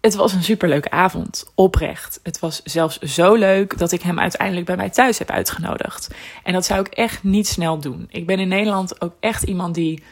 het 0.00 0.14
was 0.14 0.32
een 0.32 0.42
superleuke 0.42 0.90
avond. 0.90 1.52
Oprecht. 1.54 2.20
Het 2.22 2.38
was 2.38 2.62
zelfs 2.62 2.98
zo 2.98 3.34
leuk 3.34 3.78
dat 3.78 3.92
ik 3.92 4.02
hem 4.02 4.18
uiteindelijk 4.18 4.66
bij 4.66 4.76
mij 4.76 4.90
thuis 4.90 5.18
heb 5.18 5.30
uitgenodigd. 5.30 6.10
En 6.42 6.52
dat 6.52 6.64
zou 6.64 6.80
ik 6.80 6.86
echt 6.86 7.22
niet 7.22 7.48
snel 7.48 7.78
doen. 7.78 8.06
Ik 8.10 8.26
ben 8.26 8.38
in 8.38 8.48
Nederland 8.48 9.00
ook 9.00 9.14
echt 9.20 9.42
iemand 9.42 9.74
die. 9.74 10.02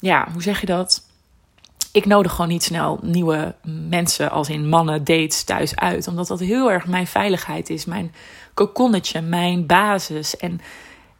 Ja, 0.00 0.28
hoe 0.32 0.42
zeg 0.42 0.60
je 0.60 0.66
dat? 0.66 1.05
Ik 1.96 2.06
nodig 2.06 2.32
gewoon 2.32 2.48
niet 2.48 2.62
snel 2.62 2.98
nieuwe 3.02 3.54
mensen, 3.88 4.30
als 4.30 4.48
in 4.48 4.68
mannen, 4.68 5.04
dates, 5.04 5.44
thuis 5.44 5.76
uit. 5.76 6.08
Omdat 6.08 6.26
dat 6.26 6.40
heel 6.40 6.70
erg 6.70 6.86
mijn 6.86 7.06
veiligheid 7.06 7.70
is, 7.70 7.84
mijn 7.84 8.14
kokonnetje, 8.54 9.20
mijn 9.20 9.66
basis. 9.66 10.36
En 10.36 10.60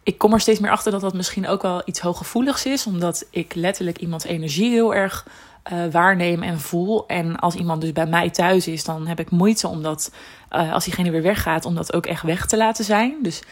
ik 0.03 0.19
kom 0.19 0.33
er 0.33 0.41
steeds 0.41 0.61
meer 0.61 0.71
achter 0.71 0.93
dat 0.93 1.01
dat 1.01 1.15
misschien 1.15 1.49
ook 1.49 1.63
wel 1.63 1.83
iets 1.85 2.01
hooggevoeligs 2.01 2.67
is. 2.67 2.87
Omdat 2.87 3.27
ik 3.31 3.55
letterlijk 3.55 3.99
iemands 3.99 4.25
energie 4.25 4.71
heel 4.71 4.95
erg 4.95 5.27
uh, 5.73 5.79
waarneem 5.91 6.43
en 6.43 6.61
voel. 6.61 7.07
En 7.07 7.37
als 7.37 7.55
iemand 7.55 7.81
dus 7.81 7.93
bij 7.93 8.07
mij 8.07 8.31
thuis 8.31 8.69
is, 8.69 8.85
dan 8.85 9.07
heb 9.07 9.21
ik 9.21 9.31
moeite 9.31 9.69
om 9.69 9.83
dat, 9.83 10.13
uh, 10.51 10.73
als 10.73 10.85
diegene 10.85 11.11
weer 11.11 11.23
weggaat, 11.23 11.65
om 11.65 11.75
dat 11.75 11.93
ook 11.93 12.07
echt 12.07 12.23
weg 12.23 12.47
te 12.47 12.57
laten 12.57 12.85
zijn. 12.85 13.15
Dus 13.23 13.43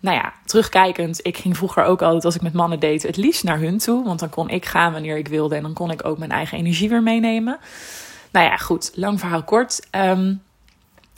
nou 0.00 0.16
ja, 0.16 0.32
terugkijkend, 0.44 1.26
ik 1.26 1.36
ging 1.36 1.56
vroeger 1.56 1.84
ook 1.84 2.02
altijd 2.02 2.24
als 2.24 2.34
ik 2.34 2.42
met 2.42 2.52
mannen 2.52 2.80
date 2.80 3.06
het 3.06 3.16
liefst 3.16 3.44
naar 3.44 3.58
hun 3.58 3.78
toe. 3.78 4.04
Want 4.04 4.20
dan 4.20 4.30
kon 4.30 4.48
ik 4.48 4.64
gaan 4.64 4.92
wanneer 4.92 5.16
ik 5.16 5.28
wilde 5.28 5.56
en 5.56 5.62
dan 5.62 5.72
kon 5.72 5.90
ik 5.90 6.04
ook 6.04 6.18
mijn 6.18 6.30
eigen 6.30 6.58
energie 6.58 6.88
weer 6.88 7.02
meenemen. 7.02 7.58
Nou 8.30 8.46
ja, 8.46 8.56
goed, 8.56 8.90
lang 8.94 9.20
verhaal 9.20 9.44
kort. 9.44 9.86
Um, 9.90 10.42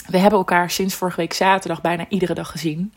we 0.08 0.18
hebben 0.18 0.38
elkaar 0.38 0.70
sinds 0.70 0.94
vorige 0.94 1.16
week 1.16 1.32
zaterdag 1.32 1.80
bijna 1.80 2.06
iedere 2.08 2.34
dag 2.34 2.50
gezien. 2.50 2.92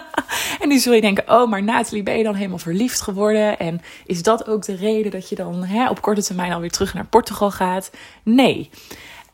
en 0.60 0.68
nu 0.68 0.78
zul 0.78 0.92
je 0.92 1.00
denken: 1.00 1.30
oh, 1.30 1.50
maar 1.50 1.62
Nathalie, 1.62 2.02
ben 2.02 2.16
je 2.16 2.24
dan 2.24 2.34
helemaal 2.34 2.58
verliefd 2.58 3.00
geworden? 3.00 3.58
En 3.58 3.80
is 4.06 4.22
dat 4.22 4.46
ook 4.46 4.64
de 4.64 4.76
reden 4.76 5.10
dat 5.10 5.28
je 5.28 5.34
dan 5.34 5.64
hè, 5.64 5.88
op 5.88 6.02
korte 6.02 6.22
termijn 6.22 6.52
alweer 6.52 6.70
terug 6.70 6.94
naar 6.94 7.06
Portugal 7.06 7.50
gaat? 7.50 7.90
Nee. 8.22 8.70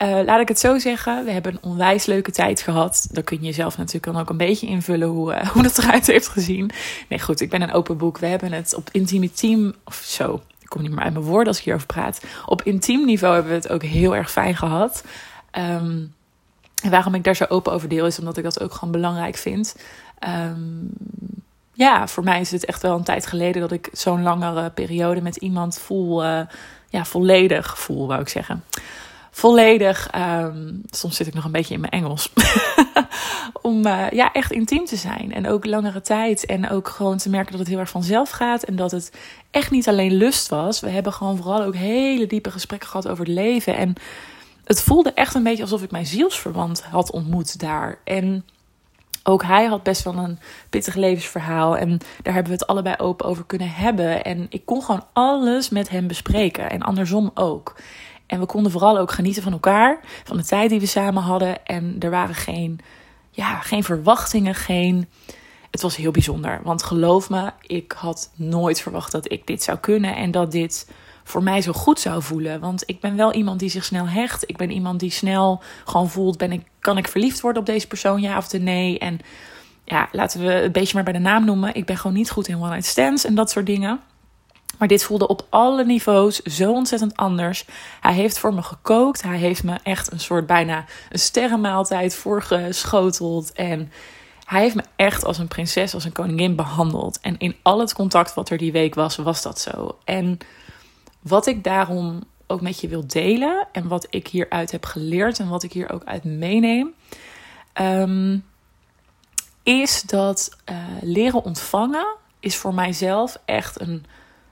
Uh, 0.03 0.19
laat 0.25 0.39
ik 0.39 0.47
het 0.47 0.59
zo 0.59 0.77
zeggen, 0.77 1.25
we 1.25 1.31
hebben 1.31 1.53
een 1.53 1.69
onwijs 1.69 2.05
leuke 2.05 2.31
tijd 2.31 2.61
gehad. 2.61 3.07
Dan 3.11 3.23
kun 3.23 3.43
je 3.43 3.51
zelf 3.51 3.77
natuurlijk 3.77 4.05
dan 4.05 4.21
ook 4.21 4.29
een 4.29 4.37
beetje 4.37 4.67
invullen 4.67 5.07
hoe, 5.07 5.33
uh, 5.33 5.47
hoe 5.51 5.63
dat 5.63 5.77
eruit 5.77 6.07
heeft 6.07 6.27
gezien. 6.27 6.71
Nee, 7.09 7.19
goed, 7.19 7.41
ik 7.41 7.49
ben 7.49 7.61
een 7.61 7.73
open 7.73 7.97
boek. 7.97 8.17
We 8.17 8.25
hebben 8.25 8.51
het 8.51 8.75
op 8.75 8.89
intieme 8.91 9.31
team, 9.31 9.73
of 9.83 9.95
zo, 9.95 10.41
ik 10.59 10.69
kom 10.69 10.81
niet 10.81 10.91
meer 10.91 11.03
uit 11.03 11.13
mijn 11.13 11.25
woorden 11.25 11.47
als 11.47 11.57
ik 11.57 11.63
hierover 11.63 11.87
praat. 11.87 12.21
Op 12.45 12.61
intiem 12.61 13.05
niveau 13.05 13.33
hebben 13.33 13.51
we 13.51 13.57
het 13.57 13.69
ook 13.69 13.83
heel 13.83 14.15
erg 14.15 14.31
fijn 14.31 14.55
gehad. 14.55 15.03
Um, 15.57 16.13
en 16.83 16.89
waarom 16.89 17.15
ik 17.15 17.23
daar 17.23 17.35
zo 17.35 17.45
open 17.49 17.73
over 17.73 17.89
deel 17.89 18.05
is 18.05 18.19
omdat 18.19 18.37
ik 18.37 18.43
dat 18.43 18.61
ook 18.61 18.73
gewoon 18.73 18.91
belangrijk 18.91 19.35
vind. 19.35 19.75
Um, 20.27 20.89
ja, 21.73 22.07
voor 22.07 22.23
mij 22.23 22.39
is 22.39 22.51
het 22.51 22.65
echt 22.65 22.81
wel 22.81 22.95
een 22.95 23.03
tijd 23.03 23.25
geleden 23.25 23.61
dat 23.61 23.71
ik 23.71 23.89
zo'n 23.91 24.23
langere 24.23 24.69
periode 24.69 25.21
met 25.21 25.35
iemand 25.35 25.79
voel, 25.79 26.25
uh, 26.25 26.41
ja, 26.89 27.05
volledig 27.05 27.79
voel, 27.79 28.07
wou 28.07 28.21
ik 28.21 28.29
zeggen. 28.29 28.63
Volledig, 29.31 30.09
um, 30.15 30.81
soms 30.89 31.15
zit 31.15 31.27
ik 31.27 31.33
nog 31.33 31.45
een 31.45 31.51
beetje 31.51 31.73
in 31.73 31.79
mijn 31.79 31.91
Engels, 31.91 32.33
om 33.61 33.85
uh, 33.85 34.09
ja, 34.09 34.31
echt 34.31 34.51
intiem 34.51 34.85
te 34.85 34.95
zijn. 34.95 35.33
En 35.33 35.47
ook 35.47 35.65
langere 35.65 36.01
tijd. 36.01 36.45
En 36.45 36.69
ook 36.69 36.87
gewoon 36.87 37.17
te 37.17 37.29
merken 37.29 37.51
dat 37.51 37.59
het 37.59 37.69
heel 37.69 37.79
erg 37.79 37.89
vanzelf 37.89 38.29
gaat. 38.29 38.63
En 38.63 38.75
dat 38.75 38.91
het 38.91 39.11
echt 39.51 39.71
niet 39.71 39.87
alleen 39.87 40.13
lust 40.13 40.49
was. 40.49 40.79
We 40.79 40.89
hebben 40.89 41.13
gewoon 41.13 41.37
vooral 41.37 41.63
ook 41.63 41.75
hele 41.75 42.27
diepe 42.27 42.51
gesprekken 42.51 42.89
gehad 42.89 43.07
over 43.07 43.25
het 43.25 43.33
leven. 43.33 43.75
En 43.75 43.95
het 44.63 44.81
voelde 44.81 45.13
echt 45.13 45.35
een 45.35 45.43
beetje 45.43 45.63
alsof 45.63 45.83
ik 45.83 45.91
mijn 45.91 46.05
zielsverwant 46.05 46.83
had 46.83 47.11
ontmoet 47.11 47.59
daar. 47.59 47.99
En 48.03 48.45
ook 49.23 49.43
hij 49.43 49.65
had 49.65 49.83
best 49.83 50.03
wel 50.03 50.15
een 50.15 50.39
pittig 50.69 50.95
levensverhaal. 50.95 51.77
En 51.77 51.97
daar 52.21 52.33
hebben 52.33 52.51
we 52.51 52.57
het 52.59 52.67
allebei 52.67 52.95
open 52.97 53.25
over 53.25 53.45
kunnen 53.45 53.71
hebben. 53.71 54.23
En 54.23 54.45
ik 54.49 54.65
kon 54.65 54.83
gewoon 54.83 55.05
alles 55.13 55.69
met 55.69 55.89
hem 55.89 56.07
bespreken. 56.07 56.69
En 56.69 56.81
andersom 56.81 57.31
ook. 57.33 57.75
En 58.29 58.39
we 58.39 58.45
konden 58.45 58.71
vooral 58.71 58.97
ook 58.97 59.11
genieten 59.11 59.43
van 59.43 59.51
elkaar. 59.51 59.99
Van 60.23 60.37
de 60.37 60.45
tijd 60.45 60.69
die 60.69 60.79
we 60.79 60.85
samen 60.85 61.23
hadden. 61.23 61.65
En 61.65 61.95
er 61.99 62.09
waren 62.09 62.35
geen, 62.35 62.79
ja, 63.31 63.59
geen 63.59 63.83
verwachtingen. 63.83 64.55
Geen. 64.55 65.09
Het 65.71 65.81
was 65.81 65.95
heel 65.95 66.11
bijzonder. 66.11 66.59
Want 66.63 66.83
geloof 66.83 67.29
me, 67.29 67.51
ik 67.61 67.91
had 67.91 68.31
nooit 68.35 68.81
verwacht 68.81 69.11
dat 69.11 69.31
ik 69.31 69.47
dit 69.47 69.63
zou 69.63 69.77
kunnen. 69.77 70.15
En 70.15 70.31
dat 70.31 70.51
dit 70.51 70.91
voor 71.23 71.43
mij 71.43 71.61
zo 71.61 71.71
goed 71.71 71.99
zou 71.99 72.21
voelen. 72.21 72.59
Want 72.59 72.83
ik 72.85 72.99
ben 72.99 73.15
wel 73.15 73.33
iemand 73.33 73.59
die 73.59 73.69
zich 73.69 73.85
snel 73.85 74.07
hecht. 74.07 74.49
Ik 74.49 74.57
ben 74.57 74.71
iemand 74.71 74.99
die 74.99 75.11
snel 75.11 75.61
gewoon 75.85 76.09
voelt: 76.09 76.37
ben 76.37 76.51
ik, 76.51 76.61
kan 76.79 76.97
ik 76.97 77.07
verliefd 77.07 77.41
worden 77.41 77.61
op 77.61 77.67
deze 77.67 77.87
persoon, 77.87 78.21
ja 78.21 78.37
of 78.37 78.53
nee? 78.59 78.99
En 78.99 79.19
ja, 79.85 80.09
laten 80.11 80.39
we 80.39 80.51
het 80.51 80.71
beetje 80.71 80.95
maar 80.95 81.03
bij 81.03 81.13
de 81.13 81.19
naam 81.19 81.45
noemen. 81.45 81.75
Ik 81.75 81.85
ben 81.85 81.97
gewoon 81.97 82.17
niet 82.17 82.31
goed 82.31 82.47
in 82.47 82.61
one-night 82.61 82.85
stands 82.85 83.25
en 83.25 83.35
dat 83.35 83.49
soort 83.49 83.65
dingen. 83.65 83.99
Maar 84.79 84.87
dit 84.87 85.03
voelde 85.03 85.27
op 85.27 85.45
alle 85.49 85.85
niveaus 85.85 86.41
zo 86.41 86.71
ontzettend 86.71 87.15
anders. 87.15 87.65
Hij 88.01 88.13
heeft 88.13 88.39
voor 88.39 88.53
me 88.53 88.61
gekookt. 88.61 89.21
Hij 89.21 89.37
heeft 89.37 89.63
me 89.63 89.77
echt 89.83 90.11
een 90.11 90.19
soort 90.19 90.45
bijna 90.45 90.85
een 91.09 91.19
sterrenmaaltijd 91.19 92.15
voorgeschoteld. 92.15 93.51
En 93.51 93.91
hij 94.45 94.61
heeft 94.61 94.75
me 94.75 94.83
echt 94.95 95.25
als 95.25 95.37
een 95.37 95.47
prinses, 95.47 95.93
als 95.93 96.05
een 96.05 96.11
koningin 96.11 96.55
behandeld. 96.55 97.19
En 97.21 97.37
in 97.37 97.55
al 97.61 97.79
het 97.79 97.93
contact 97.93 98.33
wat 98.33 98.49
er 98.49 98.57
die 98.57 98.71
week 98.71 98.95
was, 98.95 99.15
was 99.15 99.41
dat 99.41 99.59
zo. 99.59 99.97
En 100.03 100.37
wat 101.19 101.45
ik 101.45 101.63
daarom 101.63 102.23
ook 102.47 102.61
met 102.61 102.79
je 102.79 102.87
wil 102.87 103.07
delen 103.07 103.67
en 103.71 103.87
wat 103.87 104.07
ik 104.09 104.27
hieruit 104.27 104.71
heb 104.71 104.85
geleerd 104.85 105.39
en 105.39 105.49
wat 105.49 105.63
ik 105.63 105.73
hier 105.73 105.91
ook 105.91 106.03
uit 106.03 106.23
meeneem, 106.23 106.93
ehm, 107.73 108.37
is 109.63 110.01
dat 110.01 110.57
uh, 110.71 110.77
leren 111.01 111.43
ontvangen 111.43 112.15
is 112.39 112.55
voor 112.55 112.73
mijzelf 112.73 113.37
echt 113.45 113.81
een, 113.81 114.05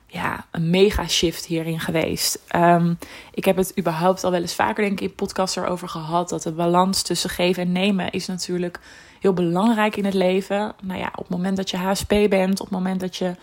ja, 0.07 0.45
een 0.51 0.69
mega 0.69 1.07
shift 1.07 1.45
hierin 1.45 1.79
geweest. 1.79 2.39
Um, 2.55 2.97
ik 3.33 3.45
heb 3.45 3.55
het 3.55 3.77
überhaupt 3.79 4.23
al 4.23 4.31
wel 4.31 4.41
eens 4.41 4.55
vaker 4.55 4.83
denk 4.83 4.99
ik 5.01 5.09
in 5.09 5.15
podcasts 5.15 5.55
erover 5.55 5.89
gehad 5.89 6.29
dat 6.29 6.43
de 6.43 6.51
balans 6.51 7.01
tussen 7.01 7.29
geven 7.29 7.63
en 7.63 7.71
nemen 7.71 8.11
is 8.11 8.27
natuurlijk 8.27 8.79
heel 9.19 9.33
belangrijk 9.33 9.95
in 9.95 10.05
het 10.05 10.13
leven. 10.13 10.73
Nou 10.81 10.99
ja, 10.99 11.09
op 11.15 11.27
het 11.27 11.29
moment 11.29 11.57
dat 11.57 11.69
je 11.69 11.77
HSP 11.77 12.09
bent, 12.29 12.59
op 12.59 12.65
het 12.65 12.75
moment 12.75 12.99
dat 12.99 13.15
je 13.15 13.35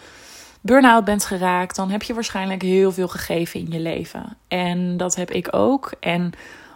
burn-out 0.61 1.05
bent 1.05 1.25
geraakt, 1.25 1.77
dan 1.77 1.91
heb 1.91 2.03
je 2.03 2.15
waarschijnlijk 2.15 2.63
heel 2.63 2.93
veel 2.93 3.09
gegeven 3.09 3.61
in 3.61 3.71
je 3.71 3.81
leven. 3.81 4.37
En 4.49 4.97
dat 4.97 5.15
heb 5.15 5.31
ik 5.31 5.49
ook. 5.55 5.93
En 6.01 6.33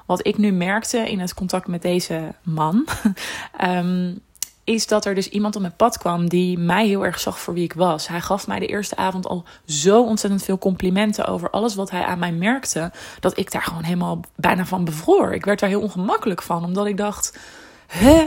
wat 0.07 0.27
ik 0.27 0.39
nu 0.39 0.53
merkte 0.53 1.11
in 1.11 1.21
het 1.21 1.35
contact 1.35 1.67
met 1.67 1.83
deze 1.83 2.35
man, 2.43 2.87
ehm, 3.57 4.15
is 4.69 4.87
dat 4.87 5.05
er 5.05 5.15
dus 5.15 5.29
iemand 5.29 5.55
op 5.57 5.61
mijn 5.61 5.77
pad 5.77 5.99
kwam 5.99 6.29
die 6.29 6.59
mij 6.59 6.87
heel 6.87 7.05
erg 7.05 7.21
zag 7.21 7.41
voor 7.41 7.55
wie 7.55 7.65
ik 7.65 7.73
was. 7.73 8.09
Hij 8.09 8.21
gaf 8.21 8.47
mij 8.47 8.59
de 8.59 8.67
eerste 8.67 8.97
avond 8.97 9.27
al 9.27 9.45
zo 9.67 10.03
ontzettend 10.03 10.43
veel 10.43 10.59
complimenten 10.59 11.27
over 11.27 11.51
alles 11.51 11.75
wat 11.75 11.91
hij 11.91 12.05
aan 12.05 12.19
mij 12.19 12.33
merkte, 12.33 12.93
dat 13.21 13.39
ik 13.39 13.51
daar 13.53 13.63
gewoon 13.63 13.83
helemaal 13.83 14.21
bijna 14.37 14.67
van 14.67 14.85
bevroor. 14.85 15.35
Ik 15.35 15.45
werd 15.45 15.61
daar 15.61 15.69
heel 15.69 15.81
ongemakkelijk 15.81 16.43
van, 16.43 16.65
omdat 16.65 16.87
ik 16.87 16.97
dacht: 16.97 17.39
hè, 17.87 18.27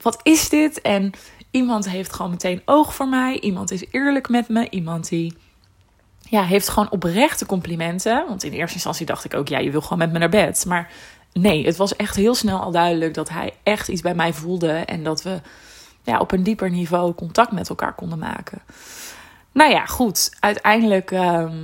wat 0.00 0.20
is 0.22 0.48
dit? 0.48 0.80
En 0.80 1.12
Iemand 1.50 1.88
heeft 1.88 2.12
gewoon 2.12 2.30
meteen 2.30 2.62
oog 2.64 2.94
voor 2.94 3.08
mij. 3.08 3.40
Iemand 3.40 3.70
is 3.70 3.84
eerlijk 3.90 4.28
met 4.28 4.48
me. 4.48 4.70
Iemand 4.70 5.08
die 5.08 5.36
ja, 6.20 6.42
heeft 6.42 6.68
gewoon 6.68 6.90
oprechte 6.90 7.46
complimenten. 7.46 8.24
Want 8.28 8.44
in 8.44 8.52
eerste 8.52 8.74
instantie 8.74 9.06
dacht 9.06 9.24
ik 9.24 9.34
ook, 9.34 9.48
ja, 9.48 9.58
je 9.58 9.70
wil 9.70 9.80
gewoon 9.80 9.98
met 9.98 10.12
me 10.12 10.18
naar 10.18 10.28
bed. 10.28 10.64
Maar 10.66 10.90
nee, 11.32 11.66
het 11.66 11.76
was 11.76 11.96
echt 11.96 12.16
heel 12.16 12.34
snel 12.34 12.60
al 12.60 12.70
duidelijk 12.70 13.14
dat 13.14 13.28
hij 13.28 13.52
echt 13.62 13.88
iets 13.88 14.02
bij 14.02 14.14
mij 14.14 14.32
voelde. 14.32 14.72
En 14.72 15.02
dat 15.02 15.22
we 15.22 15.40
ja, 16.02 16.18
op 16.18 16.32
een 16.32 16.42
dieper 16.42 16.70
niveau 16.70 17.14
contact 17.14 17.52
met 17.52 17.68
elkaar 17.68 17.94
konden 17.94 18.18
maken. 18.18 18.60
Nou 19.52 19.70
ja, 19.70 19.86
goed. 19.86 20.36
Uiteindelijk 20.40 21.10
ehm, 21.10 21.56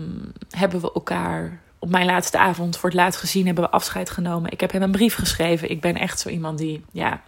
hebben 0.51 0.81
we 0.81 0.93
elkaar 0.93 1.61
op 1.79 1.91
mijn 1.91 2.07
laatste 2.07 2.39
avond 2.39 2.77
voor 2.77 2.89
het 2.89 2.99
laatst 2.99 3.21
gezien. 3.21 3.47
Hebben 3.47 3.65
we 3.65 3.71
afscheid 3.71 4.11
genomen. 4.11 4.51
Ik 4.51 4.61
heb 4.61 4.73
hem 4.73 4.83
een 4.83 4.91
brief 4.91 5.15
geschreven. 5.15 5.71
Ik 5.71 5.81
ben 5.81 5.95
echt 5.95 6.21
zo 6.21 6.29
iemand 6.29 6.59
die, 6.59 6.85
ja, 6.93 7.23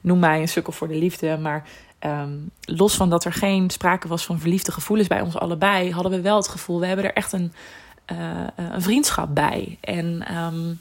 noem 0.00 0.18
mij 0.18 0.40
een 0.40 0.48
sukkel 0.48 0.72
voor 0.72 0.88
de 0.88 0.96
liefde. 0.96 1.38
Maar 1.38 1.64
Ehm, 1.98 2.34
los 2.60 2.96
van 2.96 3.10
dat 3.10 3.24
er 3.24 3.32
geen 3.32 3.70
sprake 3.70 4.08
was 4.08 4.26
van 4.26 4.38
verliefde 4.38 4.72
gevoelens 4.72 5.08
bij 5.08 5.20
ons 5.20 5.36
allebei, 5.36 5.92
hadden 5.92 6.12
we 6.12 6.20
wel 6.20 6.36
het 6.36 6.48
gevoel, 6.48 6.80
we 6.80 6.86
hebben 6.86 7.04
er 7.04 7.12
echt 7.12 7.32
een, 7.32 7.52
uh, 8.12 8.46
een 8.56 8.82
vriendschap 8.82 9.34
bij. 9.34 9.78
En 9.80 10.26
ehm, 10.26 10.74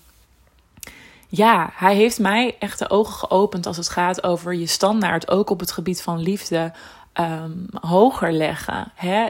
ja, 1.35 1.69
hij 1.73 1.95
heeft 1.95 2.19
mij 2.19 2.55
echt 2.59 2.79
de 2.79 2.89
ogen 2.89 3.13
geopend 3.13 3.65
als 3.65 3.77
het 3.77 3.89
gaat 3.89 4.23
over 4.23 4.53
je 4.53 4.67
standaard, 4.67 5.29
ook 5.29 5.49
op 5.49 5.59
het 5.59 5.71
gebied 5.71 6.01
van 6.01 6.19
liefde, 6.19 6.73
ehm, 7.13 7.51
hoger 7.81 8.31
leggen. 8.31 8.91
Hè? 8.95 9.25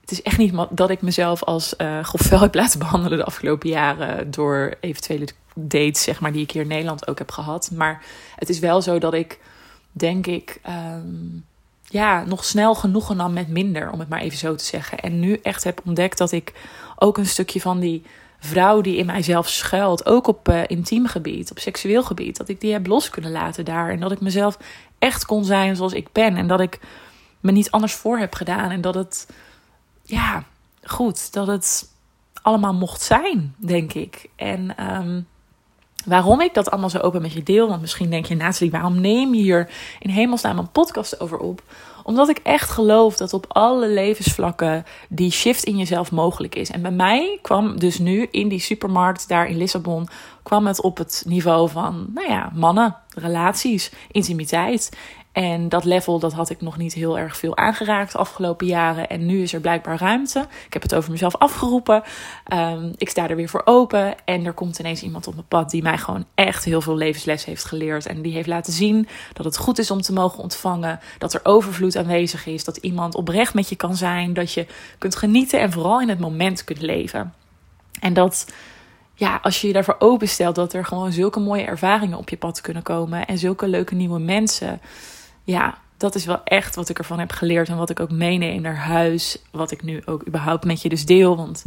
het 0.00 0.18
is 0.18 0.22
echt 0.22 0.38
niet 0.38 0.54
dat 0.70 0.90
ik 0.90 1.02
mezelf 1.02 1.42
als 1.42 1.74
uh, 1.78 2.40
heb 2.40 2.54
laten 2.54 2.78
behandelen 2.78 3.18
de 3.18 3.24
afgelopen 3.24 3.68
jaren 3.68 4.30
door 4.30 4.74
eventuele 4.80 5.28
dates, 5.54 6.02
zeg 6.02 6.20
maar, 6.20 6.32
die 6.32 6.42
ik 6.42 6.50
hier 6.50 6.62
in 6.62 6.68
Nederland 6.68 7.08
ook 7.08 7.18
heb 7.18 7.30
gehad. 7.30 7.70
Maar 7.74 8.02
het 8.36 8.48
is 8.48 8.58
wel 8.58 8.82
zo 8.82 8.98
dat 8.98 9.14
ik 9.14 9.38
denk 9.92 10.26
ik, 10.26 10.60
um, 10.68 11.44
ja, 11.84 12.24
nog 12.24 12.44
snel 12.44 12.74
genoegen 12.74 13.16
nam 13.16 13.32
met 13.32 13.48
minder, 13.48 13.90
om 13.90 13.98
het 13.98 14.08
maar 14.08 14.20
even 14.20 14.38
zo 14.38 14.54
te 14.54 14.64
zeggen. 14.64 14.98
En 14.98 15.20
nu 15.20 15.38
echt 15.42 15.64
heb 15.64 15.80
ontdekt 15.84 16.18
dat 16.18 16.32
ik 16.32 16.52
ook 16.96 17.18
een 17.18 17.26
stukje 17.26 17.60
van 17.60 17.80
die 17.80 18.02
vrouw 18.40 18.80
die 18.80 18.96
in 18.96 19.06
mijzelf 19.06 19.48
schuilt, 19.48 20.06
ook 20.06 20.26
op 20.26 20.48
uh, 20.48 20.60
intiem 20.66 21.06
gebied, 21.06 21.50
op 21.50 21.58
seksueel 21.58 22.02
gebied, 22.02 22.36
dat 22.36 22.48
ik 22.48 22.60
die 22.60 22.72
heb 22.72 22.86
los 22.86 23.10
kunnen 23.10 23.30
laten 23.30 23.64
daar. 23.64 23.90
En 23.90 24.00
dat 24.00 24.12
ik 24.12 24.20
mezelf 24.20 24.58
echt 24.98 25.24
kon 25.26 25.44
zijn 25.44 25.76
zoals 25.76 25.92
ik 25.92 26.12
ben. 26.12 26.36
En 26.36 26.46
dat 26.46 26.60
ik 26.60 26.80
me 27.40 27.52
niet 27.52 27.70
anders 27.70 27.94
voor 27.94 28.18
heb 28.18 28.34
gedaan. 28.34 28.70
En 28.70 28.80
dat 28.80 28.94
het, 28.94 29.28
ja, 30.02 30.44
goed, 30.82 31.32
dat 31.32 31.46
het 31.46 31.88
allemaal 32.42 32.74
mocht 32.74 33.02
zijn, 33.02 33.54
denk 33.58 33.92
ik. 33.92 34.28
En 34.36 34.84
um, 34.94 35.26
Waarom 36.04 36.40
ik 36.40 36.54
dat 36.54 36.70
allemaal 36.70 36.90
zo 36.90 36.98
open 36.98 37.22
met 37.22 37.32
je 37.32 37.42
deel, 37.42 37.68
want 37.68 37.80
misschien 37.80 38.10
denk 38.10 38.26
je, 38.26 38.36
Nathalie, 38.36 38.70
waarom 38.70 39.00
neem 39.00 39.34
je 39.34 39.42
hier 39.42 39.70
in 39.98 40.10
hemelsnaam 40.10 40.58
een 40.58 40.70
podcast 40.70 41.20
over 41.20 41.38
op? 41.38 41.62
Omdat 42.02 42.28
ik 42.28 42.38
echt 42.42 42.70
geloof 42.70 43.16
dat 43.16 43.32
op 43.32 43.44
alle 43.48 43.88
levensvlakken 43.88 44.84
die 45.08 45.30
shift 45.30 45.64
in 45.64 45.76
jezelf 45.76 46.12
mogelijk 46.12 46.54
is. 46.54 46.70
En 46.70 46.82
bij 46.82 46.90
mij 46.90 47.38
kwam 47.42 47.78
dus 47.78 47.98
nu 47.98 48.28
in 48.30 48.48
die 48.48 48.60
supermarkt 48.60 49.28
daar 49.28 49.48
in 49.48 49.56
Lissabon, 49.56 50.08
kwam 50.42 50.66
het 50.66 50.82
op 50.82 50.98
het 50.98 51.22
niveau 51.26 51.68
van, 51.68 52.06
nou 52.14 52.28
ja, 52.28 52.50
mannen, 52.54 52.96
relaties, 53.14 53.90
intimiteit. 54.10 54.90
En 55.32 55.68
dat 55.68 55.84
level, 55.84 56.18
dat 56.18 56.32
had 56.32 56.50
ik 56.50 56.60
nog 56.60 56.76
niet 56.76 56.94
heel 56.94 57.18
erg 57.18 57.36
veel 57.36 57.56
aangeraakt 57.56 58.12
de 58.12 58.18
afgelopen 58.18 58.66
jaren. 58.66 59.08
En 59.08 59.26
nu 59.26 59.42
is 59.42 59.52
er 59.52 59.60
blijkbaar 59.60 59.98
ruimte. 59.98 60.46
Ik 60.66 60.72
heb 60.72 60.82
het 60.82 60.94
over 60.94 61.10
mezelf 61.10 61.36
afgeroepen. 61.36 62.02
Um, 62.52 62.92
ik 62.96 63.08
sta 63.08 63.28
er 63.28 63.36
weer 63.36 63.48
voor 63.48 63.62
open. 63.64 64.14
En 64.24 64.44
er 64.44 64.52
komt 64.52 64.78
ineens 64.78 65.02
iemand 65.02 65.26
op 65.26 65.34
mijn 65.34 65.46
pad 65.46 65.70
die 65.70 65.82
mij 65.82 65.98
gewoon 65.98 66.24
echt 66.34 66.64
heel 66.64 66.80
veel 66.80 66.96
levensles 66.96 67.44
heeft 67.44 67.64
geleerd. 67.64 68.06
En 68.06 68.22
die 68.22 68.32
heeft 68.32 68.48
laten 68.48 68.72
zien 68.72 69.08
dat 69.32 69.44
het 69.44 69.56
goed 69.56 69.78
is 69.78 69.90
om 69.90 70.00
te 70.00 70.12
mogen 70.12 70.42
ontvangen. 70.42 71.00
Dat 71.18 71.34
er 71.34 71.40
overvloed 71.42 71.96
aanwezig 71.96 72.46
is. 72.46 72.64
Dat 72.64 72.76
iemand 72.76 73.14
oprecht 73.14 73.54
met 73.54 73.68
je 73.68 73.76
kan 73.76 73.96
zijn. 73.96 74.32
Dat 74.32 74.52
je 74.52 74.66
kunt 74.98 75.16
genieten 75.16 75.60
en 75.60 75.72
vooral 75.72 76.00
in 76.00 76.08
het 76.08 76.20
moment 76.20 76.64
kunt 76.64 76.80
leven. 76.80 77.34
En 78.00 78.12
dat 78.14 78.46
ja, 79.14 79.38
als 79.42 79.60
je 79.60 79.66
je 79.66 79.72
daarvoor 79.72 79.96
openstelt, 79.98 80.54
dat 80.54 80.72
er 80.72 80.84
gewoon 80.84 81.12
zulke 81.12 81.40
mooie 81.40 81.64
ervaringen 81.64 82.18
op 82.18 82.28
je 82.28 82.36
pad 82.36 82.60
kunnen 82.60 82.82
komen. 82.82 83.26
En 83.26 83.38
zulke 83.38 83.68
leuke 83.68 83.94
nieuwe 83.94 84.18
mensen 84.18 84.80
ja, 85.44 85.78
dat 85.96 86.14
is 86.14 86.24
wel 86.24 86.44
echt 86.44 86.74
wat 86.74 86.88
ik 86.88 86.98
ervan 86.98 87.18
heb 87.18 87.32
geleerd 87.32 87.68
en 87.68 87.76
wat 87.76 87.90
ik 87.90 88.00
ook 88.00 88.10
meeneem 88.10 88.60
naar 88.60 88.76
huis. 88.76 89.38
Wat 89.50 89.70
ik 89.70 89.82
nu 89.82 90.02
ook 90.04 90.26
überhaupt 90.26 90.64
met 90.64 90.82
je 90.82 90.88
dus 90.88 91.04
deel. 91.04 91.36
Want 91.36 91.64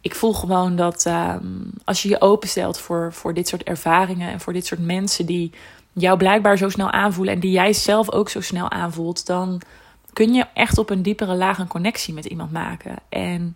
ik 0.00 0.14
voel 0.14 0.32
gewoon 0.32 0.76
dat 0.76 1.06
ehm, 1.06 1.46
als 1.84 2.02
je 2.02 2.08
je 2.08 2.20
openstelt 2.20 2.78
voor, 2.78 3.12
voor 3.12 3.34
dit 3.34 3.48
soort 3.48 3.62
ervaringen 3.62 4.30
en 4.30 4.40
voor 4.40 4.52
dit 4.52 4.66
soort 4.66 4.80
mensen 4.80 5.26
die 5.26 5.52
jou 5.92 6.18
blijkbaar 6.18 6.58
zo 6.58 6.68
snel 6.68 6.90
aanvoelen 6.90 7.34
en 7.34 7.40
die 7.40 7.50
jij 7.50 7.72
zelf 7.72 8.10
ook 8.10 8.28
zo 8.28 8.40
snel 8.40 8.70
aanvoelt, 8.70 9.26
dan 9.26 9.60
kun 10.12 10.34
je 10.34 10.46
echt 10.54 10.78
op 10.78 10.90
een 10.90 11.02
diepere 11.02 11.34
laag 11.34 11.58
een 11.58 11.68
connectie 11.68 12.14
met 12.14 12.24
iemand 12.24 12.52
maken. 12.52 12.96
En 13.08 13.54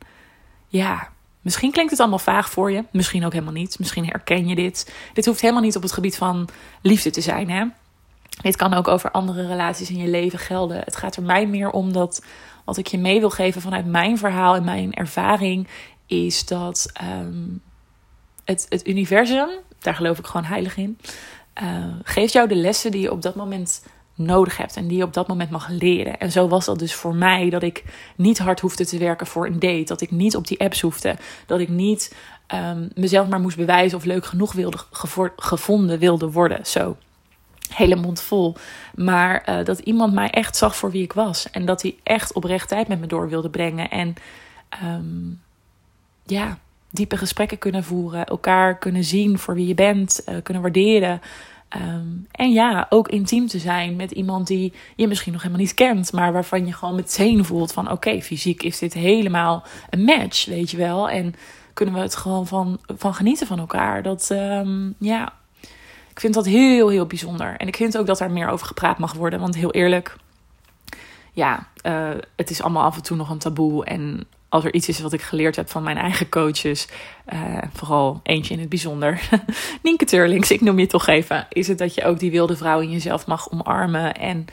ja, 0.69 1.09
misschien 1.41 1.73
klinkt 1.73 1.91
het 1.91 2.01
allemaal 2.01 2.19
vaag 2.19 2.51
voor 2.51 2.71
je, 2.71 2.85
misschien 2.91 3.25
ook 3.25 3.33
helemaal 3.33 3.53
niet. 3.53 3.79
Misschien 3.79 4.07
herken 4.07 4.49
je 4.49 4.55
dit. 4.55 4.95
Dit 5.13 5.27
hoeft 5.27 5.41
helemaal 5.41 5.63
niet 5.63 5.77
op 5.77 5.83
het 5.83 5.93
gebied 5.93 6.17
van 6.17 6.49
liefde 6.83 7.11
te 7.11 7.21
zijn, 7.21 7.51
hè? 7.51 7.65
Dit 8.43 8.57
kan 8.57 8.75
ook 8.75 8.89
over 8.89 9.11
andere 9.11 9.47
relaties 9.47 9.91
in 9.91 9.99
je 9.99 10.09
leven 10.09 10.39
gelden. 10.39 10.79
Het 10.79 10.97
gaat 10.97 11.17
er 11.17 11.23
mij 11.23 11.47
meer 11.47 11.71
om 11.71 11.93
dat 11.93 12.25
wat 12.65 12.77
ik 12.77 12.87
je 12.87 12.99
mee 12.99 13.21
wil 13.21 13.31
geven 13.31 13.61
vanuit 13.61 13.87
mijn 13.87 14.19
verhaal 14.19 14.55
en 14.55 14.65
mijn 14.65 14.95
ervaring 14.95 15.69
is 16.07 16.47
dat 16.47 16.91
ehm, 16.93 17.45
het, 18.45 18.67
het 18.69 18.87
universum, 18.87 19.49
daar 19.79 19.95
geloof 19.95 20.19
ik 20.19 20.27
gewoon 20.27 20.47
heilig 20.47 20.77
in, 20.77 20.99
uh, 21.63 21.85
geeft 22.03 22.33
jou 22.33 22.49
de 22.49 22.55
lessen 22.55 22.91
die 22.91 23.01
je 23.01 23.13
op 23.13 23.23
dat 23.23 23.35
moment 23.35 23.85
nodig 24.15 24.57
hebt 24.57 24.77
en 24.77 24.89
die 24.89 24.97
je 24.97 25.03
op 25.03 25.13
dat 25.13 25.29
moment 25.29 25.51
mag 25.51 25.69
leren. 25.69 26.19
En 26.19 26.33
zo 26.33 26.49
was 26.49 26.65
dat 26.65 26.79
dus 26.79 26.95
voor 26.95 27.15
mij 27.15 27.51
dat 27.51 27.63
ik 27.63 27.85
niet 28.17 28.39
hard 28.39 28.61
hoefde 28.61 28.87
te 28.87 28.99
werken 28.99 29.27
voor 29.27 29.47
een 29.47 29.59
date, 29.59 29.85
dat 29.85 30.01
ik 30.01 30.11
niet 30.11 30.37
op 30.37 30.47
die 30.47 30.61
apps 30.61 30.81
hoefde, 30.81 31.17
dat 31.47 31.61
ik 31.61 31.69
niet 31.69 32.15
um, 32.55 32.89
mezelf 32.95 33.29
maar 33.29 33.41
moest 33.41 33.57
bewijzen 33.57 33.99
of 33.99 34.05
leuk 34.05 34.27
genoeg 34.27 34.53
wilde, 34.53 34.79
gevonden 35.37 35.99
wilde 35.99 36.31
worden. 36.31 36.67
Zo 36.67 36.97
hele 37.69 37.97
mond 37.97 38.21
vol. 38.21 38.55
Maar 38.95 39.45
uh, 39.49 39.65
dat 39.65 39.79
iemand 39.79 40.13
mij 40.13 40.31
echt 40.31 40.57
zag 40.57 40.77
voor 40.77 40.91
wie 40.91 41.03
ik 41.03 41.13
was. 41.13 41.51
En 41.51 41.67
dat 41.67 41.83
hij 41.83 41.97
echt 42.03 42.33
oprecht 42.33 42.69
tijd 42.69 42.89
met 42.89 43.01
me 43.01 43.07
door 43.07 43.29
wilde 43.29 43.51
brengen. 43.51 43.91
En 43.91 44.15
um, 44.85 45.41
ja, 46.25 46.59
diepe 46.91 47.17
gesprekken 47.17 47.59
kunnen 47.59 47.85
voeren. 47.85 48.27
Elkaar 48.27 48.79
kunnen 48.79 49.05
zien 49.05 49.39
voor 49.39 49.55
wie 49.55 49.67
je 49.67 49.75
bent. 49.75 50.23
Uh, 50.29 50.35
kunnen 50.43 50.63
waarderen. 50.63 51.21
Um, 51.77 52.27
en 52.31 52.53
ja, 52.53 52.87
ook 52.89 53.09
intiem 53.09 53.47
te 53.47 53.59
zijn 53.59 53.97
met 53.97 54.11
iemand 54.11 54.47
die 54.47 54.73
je 54.97 55.09
misschien 55.09 55.33
nog 55.33 55.43
helemaal 55.43 55.63
niet 55.63 55.75
kent. 55.75 56.13
Maar 56.13 56.33
waarvan 56.33 56.67
je 56.67 56.73
gewoon 56.73 56.95
meteen 56.95 57.45
voelt 57.45 57.73
van... 57.73 57.91
Oké, 57.91 58.21
fysiek 58.23 58.63
is 58.63 58.79
dit 58.79 58.95
helemaal 58.95 59.65
een 59.91 60.05
match, 60.05 60.45
weet 60.45 60.71
je 60.71 60.77
wel. 60.77 61.09
En 61.09 61.35
kunnen 61.73 61.95
we 61.95 62.01
het 62.01 62.17
gewoon 62.17 62.47
van, 62.47 62.79
van 62.87 63.15
genieten 63.15 63.47
van 63.47 63.59
elkaar. 63.59 64.03
Dat, 64.03 64.29
um, 64.33 64.95
ja, 64.99 65.33
ik 66.19 66.25
vind 66.25 66.37
dat 66.37 66.47
heel, 66.47 66.89
heel 66.89 67.07
bijzonder. 67.07 67.57
En 67.57 67.67
ik 67.67 67.77
vind 67.77 67.99
ook 67.99 68.07
dat 68.07 68.21
er 68.21 68.31
meer 68.31 68.49
over 68.49 68.67
gepraat 68.67 68.99
mag 68.99 69.13
worden. 69.13 69.41
Want 69.41 69.55
heel 69.55 69.73
eerlijk, 69.73 70.17
ja, 71.33 71.69
uh, 71.83 72.09
het 72.37 72.51
is 72.51 72.63
allemaal 72.63 72.83
af 72.83 72.97
en 72.97 73.03
toe 73.03 73.17
nog 73.17 73.31
een 73.31 73.39
taboe. 73.39 73.85
En 73.85 74.27
als 74.49 74.65
er 74.65 74.75
iets 74.75 74.89
is 74.89 75.01
wat 75.01 75.13
ik 75.13 75.23
geleerd 75.23 75.57
heb 75.57 75.71
van 75.71 75.83
mijn 75.83 75.97
eigen 75.97 76.29
coaches, 76.29 76.89
uh, 77.33 77.59
vooral 77.73 78.21
eentje 78.23 78.55
in 78.55 78.61
het 78.61 78.69
bijzonder, 78.69 79.29
Nienke 79.83 80.05
Turlings, 80.05 80.51
ik 80.51 80.61
noem 80.61 80.79
je 80.79 80.87
toch 80.87 81.07
even, 81.07 81.47
is 81.49 81.69
het 81.69 81.79
dat 81.79 81.95
je 81.95 82.05
ook 82.05 82.19
die 82.19 82.31
wilde 82.31 82.57
vrouw 82.57 82.81
in 82.81 82.91
jezelf 82.91 83.27
mag 83.27 83.51
omarmen. 83.51 84.15
En 84.15 84.47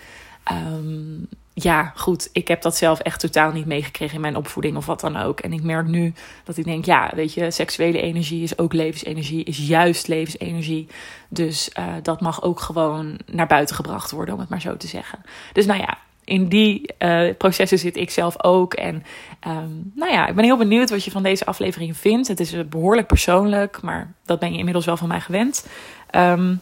um, 0.51 1.27
ja, 1.57 1.91
goed, 1.95 2.29
ik 2.31 2.47
heb 2.47 2.61
dat 2.61 2.77
zelf 2.77 2.99
echt 2.99 3.19
totaal 3.19 3.51
niet 3.51 3.65
meegekregen 3.65 4.15
in 4.15 4.21
mijn 4.21 4.35
opvoeding 4.35 4.77
of 4.77 4.85
wat 4.85 4.99
dan 4.99 5.17
ook. 5.17 5.39
En 5.39 5.53
ik 5.53 5.63
merk 5.63 5.87
nu 5.87 6.13
dat 6.43 6.57
ik 6.57 6.65
denk, 6.65 6.85
ja, 6.85 7.11
weet 7.15 7.33
je, 7.33 7.51
seksuele 7.51 8.01
energie 8.01 8.43
is 8.43 8.57
ook 8.57 8.73
levensenergie, 8.73 9.43
is 9.43 9.57
juist 9.57 10.07
levensenergie. 10.07 10.87
Dus 11.29 11.69
uh, 11.79 11.85
dat 12.01 12.21
mag 12.21 12.41
ook 12.43 12.59
gewoon 12.59 13.19
naar 13.25 13.47
buiten 13.47 13.75
gebracht 13.75 14.11
worden, 14.11 14.33
om 14.33 14.39
het 14.39 14.49
maar 14.49 14.61
zo 14.61 14.77
te 14.77 14.87
zeggen. 14.87 15.19
Dus 15.53 15.65
nou 15.65 15.79
ja, 15.79 15.97
in 16.23 16.47
die 16.47 16.93
uh, 16.99 17.29
processen 17.37 17.79
zit 17.79 17.97
ik 17.97 18.09
zelf 18.09 18.43
ook. 18.43 18.73
En 18.73 19.03
um, 19.47 19.91
nou 19.95 20.11
ja, 20.11 20.27
ik 20.27 20.35
ben 20.35 20.43
heel 20.43 20.57
benieuwd 20.57 20.89
wat 20.89 21.03
je 21.03 21.11
van 21.11 21.23
deze 21.23 21.45
aflevering 21.45 21.97
vindt. 21.97 22.27
Het 22.27 22.39
is 22.39 22.67
behoorlijk 22.69 23.07
persoonlijk, 23.07 23.81
maar 23.81 24.13
dat 24.25 24.39
ben 24.39 24.51
je 24.51 24.57
inmiddels 24.57 24.85
wel 24.85 24.97
van 24.97 25.07
mij 25.07 25.21
gewend. 25.21 25.67
Um, 26.11 26.61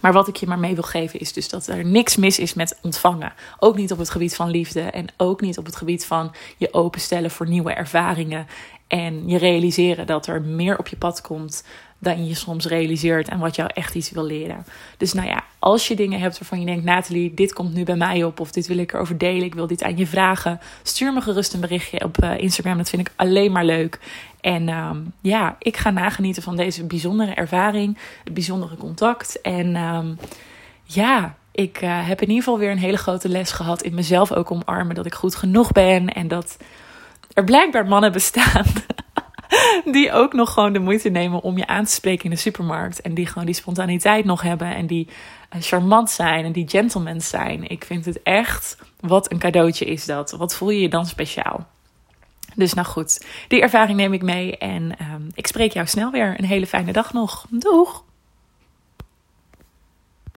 maar 0.00 0.12
wat 0.12 0.28
ik 0.28 0.36
je 0.36 0.46
maar 0.46 0.58
mee 0.58 0.74
wil 0.74 0.82
geven 0.82 1.20
is 1.20 1.32
dus 1.32 1.48
dat 1.48 1.66
er 1.66 1.84
niks 1.84 2.16
mis 2.16 2.38
is 2.38 2.54
met 2.54 2.78
ontvangen. 2.82 3.32
Ook 3.58 3.76
niet 3.76 3.92
op 3.92 3.98
het 3.98 4.10
gebied 4.10 4.34
van 4.34 4.50
liefde 4.50 4.80
en 4.80 5.06
ook 5.16 5.40
niet 5.40 5.58
op 5.58 5.66
het 5.66 5.76
gebied 5.76 6.06
van 6.06 6.34
je 6.56 6.72
openstellen 6.72 7.30
voor 7.30 7.48
nieuwe 7.48 7.72
ervaringen. 7.72 8.46
En 8.86 9.28
je 9.28 9.38
realiseren 9.38 10.06
dat 10.06 10.26
er 10.26 10.42
meer 10.42 10.78
op 10.78 10.88
je 10.88 10.96
pad 10.96 11.20
komt 11.20 11.64
dan 11.98 12.26
je 12.26 12.34
soms 12.34 12.66
realiseert 12.66 13.28
en 13.28 13.38
wat 13.38 13.56
jou 13.56 13.70
echt 13.74 13.94
iets 13.94 14.10
wil 14.10 14.24
leren. 14.24 14.64
Dus 14.96 15.12
nou 15.12 15.28
ja, 15.28 15.44
als 15.58 15.88
je 15.88 15.96
dingen 15.96 16.20
hebt 16.20 16.38
waarvan 16.38 16.60
je 16.60 16.66
denkt, 16.66 16.84
Nathalie, 16.84 17.34
dit 17.34 17.52
komt 17.52 17.74
nu 17.74 17.84
bij 17.84 17.96
mij 17.96 18.24
op 18.24 18.40
of 18.40 18.52
dit 18.52 18.66
wil 18.66 18.78
ik 18.78 18.92
erover 18.92 19.18
delen, 19.18 19.44
ik 19.44 19.54
wil 19.54 19.66
dit 19.66 19.82
aan 19.82 19.96
je 19.96 20.06
vragen, 20.06 20.60
stuur 20.82 21.12
me 21.12 21.20
gerust 21.20 21.52
een 21.52 21.60
berichtje 21.60 22.04
op 22.04 22.22
uh, 22.22 22.38
Instagram. 22.38 22.76
Dat 22.76 22.90
vind 22.90 23.08
ik 23.08 23.12
alleen 23.16 23.52
maar 23.52 23.64
leuk. 23.64 23.98
En 24.40 24.68
um, 24.68 25.12
ja, 25.20 25.56
ik 25.58 25.76
ga 25.76 25.90
nagenieten 25.90 26.42
van 26.42 26.56
deze 26.56 26.84
bijzondere 26.84 27.34
ervaring, 27.34 27.98
het 28.24 28.34
bijzondere 28.34 28.76
contact. 28.76 29.40
En 29.40 29.76
um, 29.76 30.18
ja, 30.84 31.36
ik 31.50 31.82
uh, 31.82 32.08
heb 32.08 32.20
in 32.20 32.28
ieder 32.28 32.44
geval 32.44 32.58
weer 32.58 32.70
een 32.70 32.78
hele 32.78 32.96
grote 32.96 33.28
les 33.28 33.52
gehad 33.52 33.82
in 33.82 33.94
mezelf 33.94 34.32
ook 34.32 34.50
omarmen 34.50 34.94
dat 34.94 35.06
ik 35.06 35.14
goed 35.14 35.34
genoeg 35.34 35.72
ben 35.72 36.08
en 36.08 36.28
dat 36.28 36.56
er 37.34 37.44
blijkbaar 37.44 37.86
mannen 37.86 38.12
bestaan 38.12 38.64
die 39.84 40.12
ook 40.12 40.32
nog 40.32 40.52
gewoon 40.52 40.72
de 40.72 40.78
moeite 40.78 41.08
nemen 41.08 41.42
om 41.42 41.58
je 41.58 41.66
aan 41.66 41.84
te 41.84 41.92
spreken 41.92 42.24
in 42.24 42.30
de 42.30 42.36
supermarkt. 42.36 43.00
En 43.00 43.14
die 43.14 43.26
gewoon 43.26 43.46
die 43.46 43.54
spontaniteit 43.54 44.24
nog 44.24 44.42
hebben. 44.42 44.74
En 44.74 44.86
die 44.86 45.08
eh, 45.48 45.60
charmant 45.62 46.10
zijn 46.10 46.44
en 46.44 46.52
die 46.52 46.68
gentlemen 46.68 47.20
zijn. 47.20 47.68
Ik 47.70 47.84
vind 47.84 48.04
het 48.04 48.22
echt, 48.22 48.76
wat 49.00 49.32
een 49.32 49.38
cadeautje 49.38 49.84
is 49.84 50.04
dat. 50.04 50.30
Wat 50.30 50.54
voel 50.54 50.70
je 50.70 50.80
je 50.80 50.88
dan 50.88 51.06
speciaal? 51.06 51.66
Dus 52.54 52.74
nou 52.74 52.86
goed, 52.86 53.24
die 53.48 53.60
ervaring 53.60 53.98
neem 53.98 54.12
ik 54.12 54.22
mee. 54.22 54.56
En 54.56 54.82
um, 54.82 55.28
ik 55.34 55.46
spreek 55.46 55.72
jou 55.72 55.86
snel 55.86 56.10
weer. 56.10 56.34
Een 56.38 56.44
hele 56.44 56.66
fijne 56.66 56.92
dag 56.92 57.12
nog. 57.12 57.46
Doeg! 57.50 58.04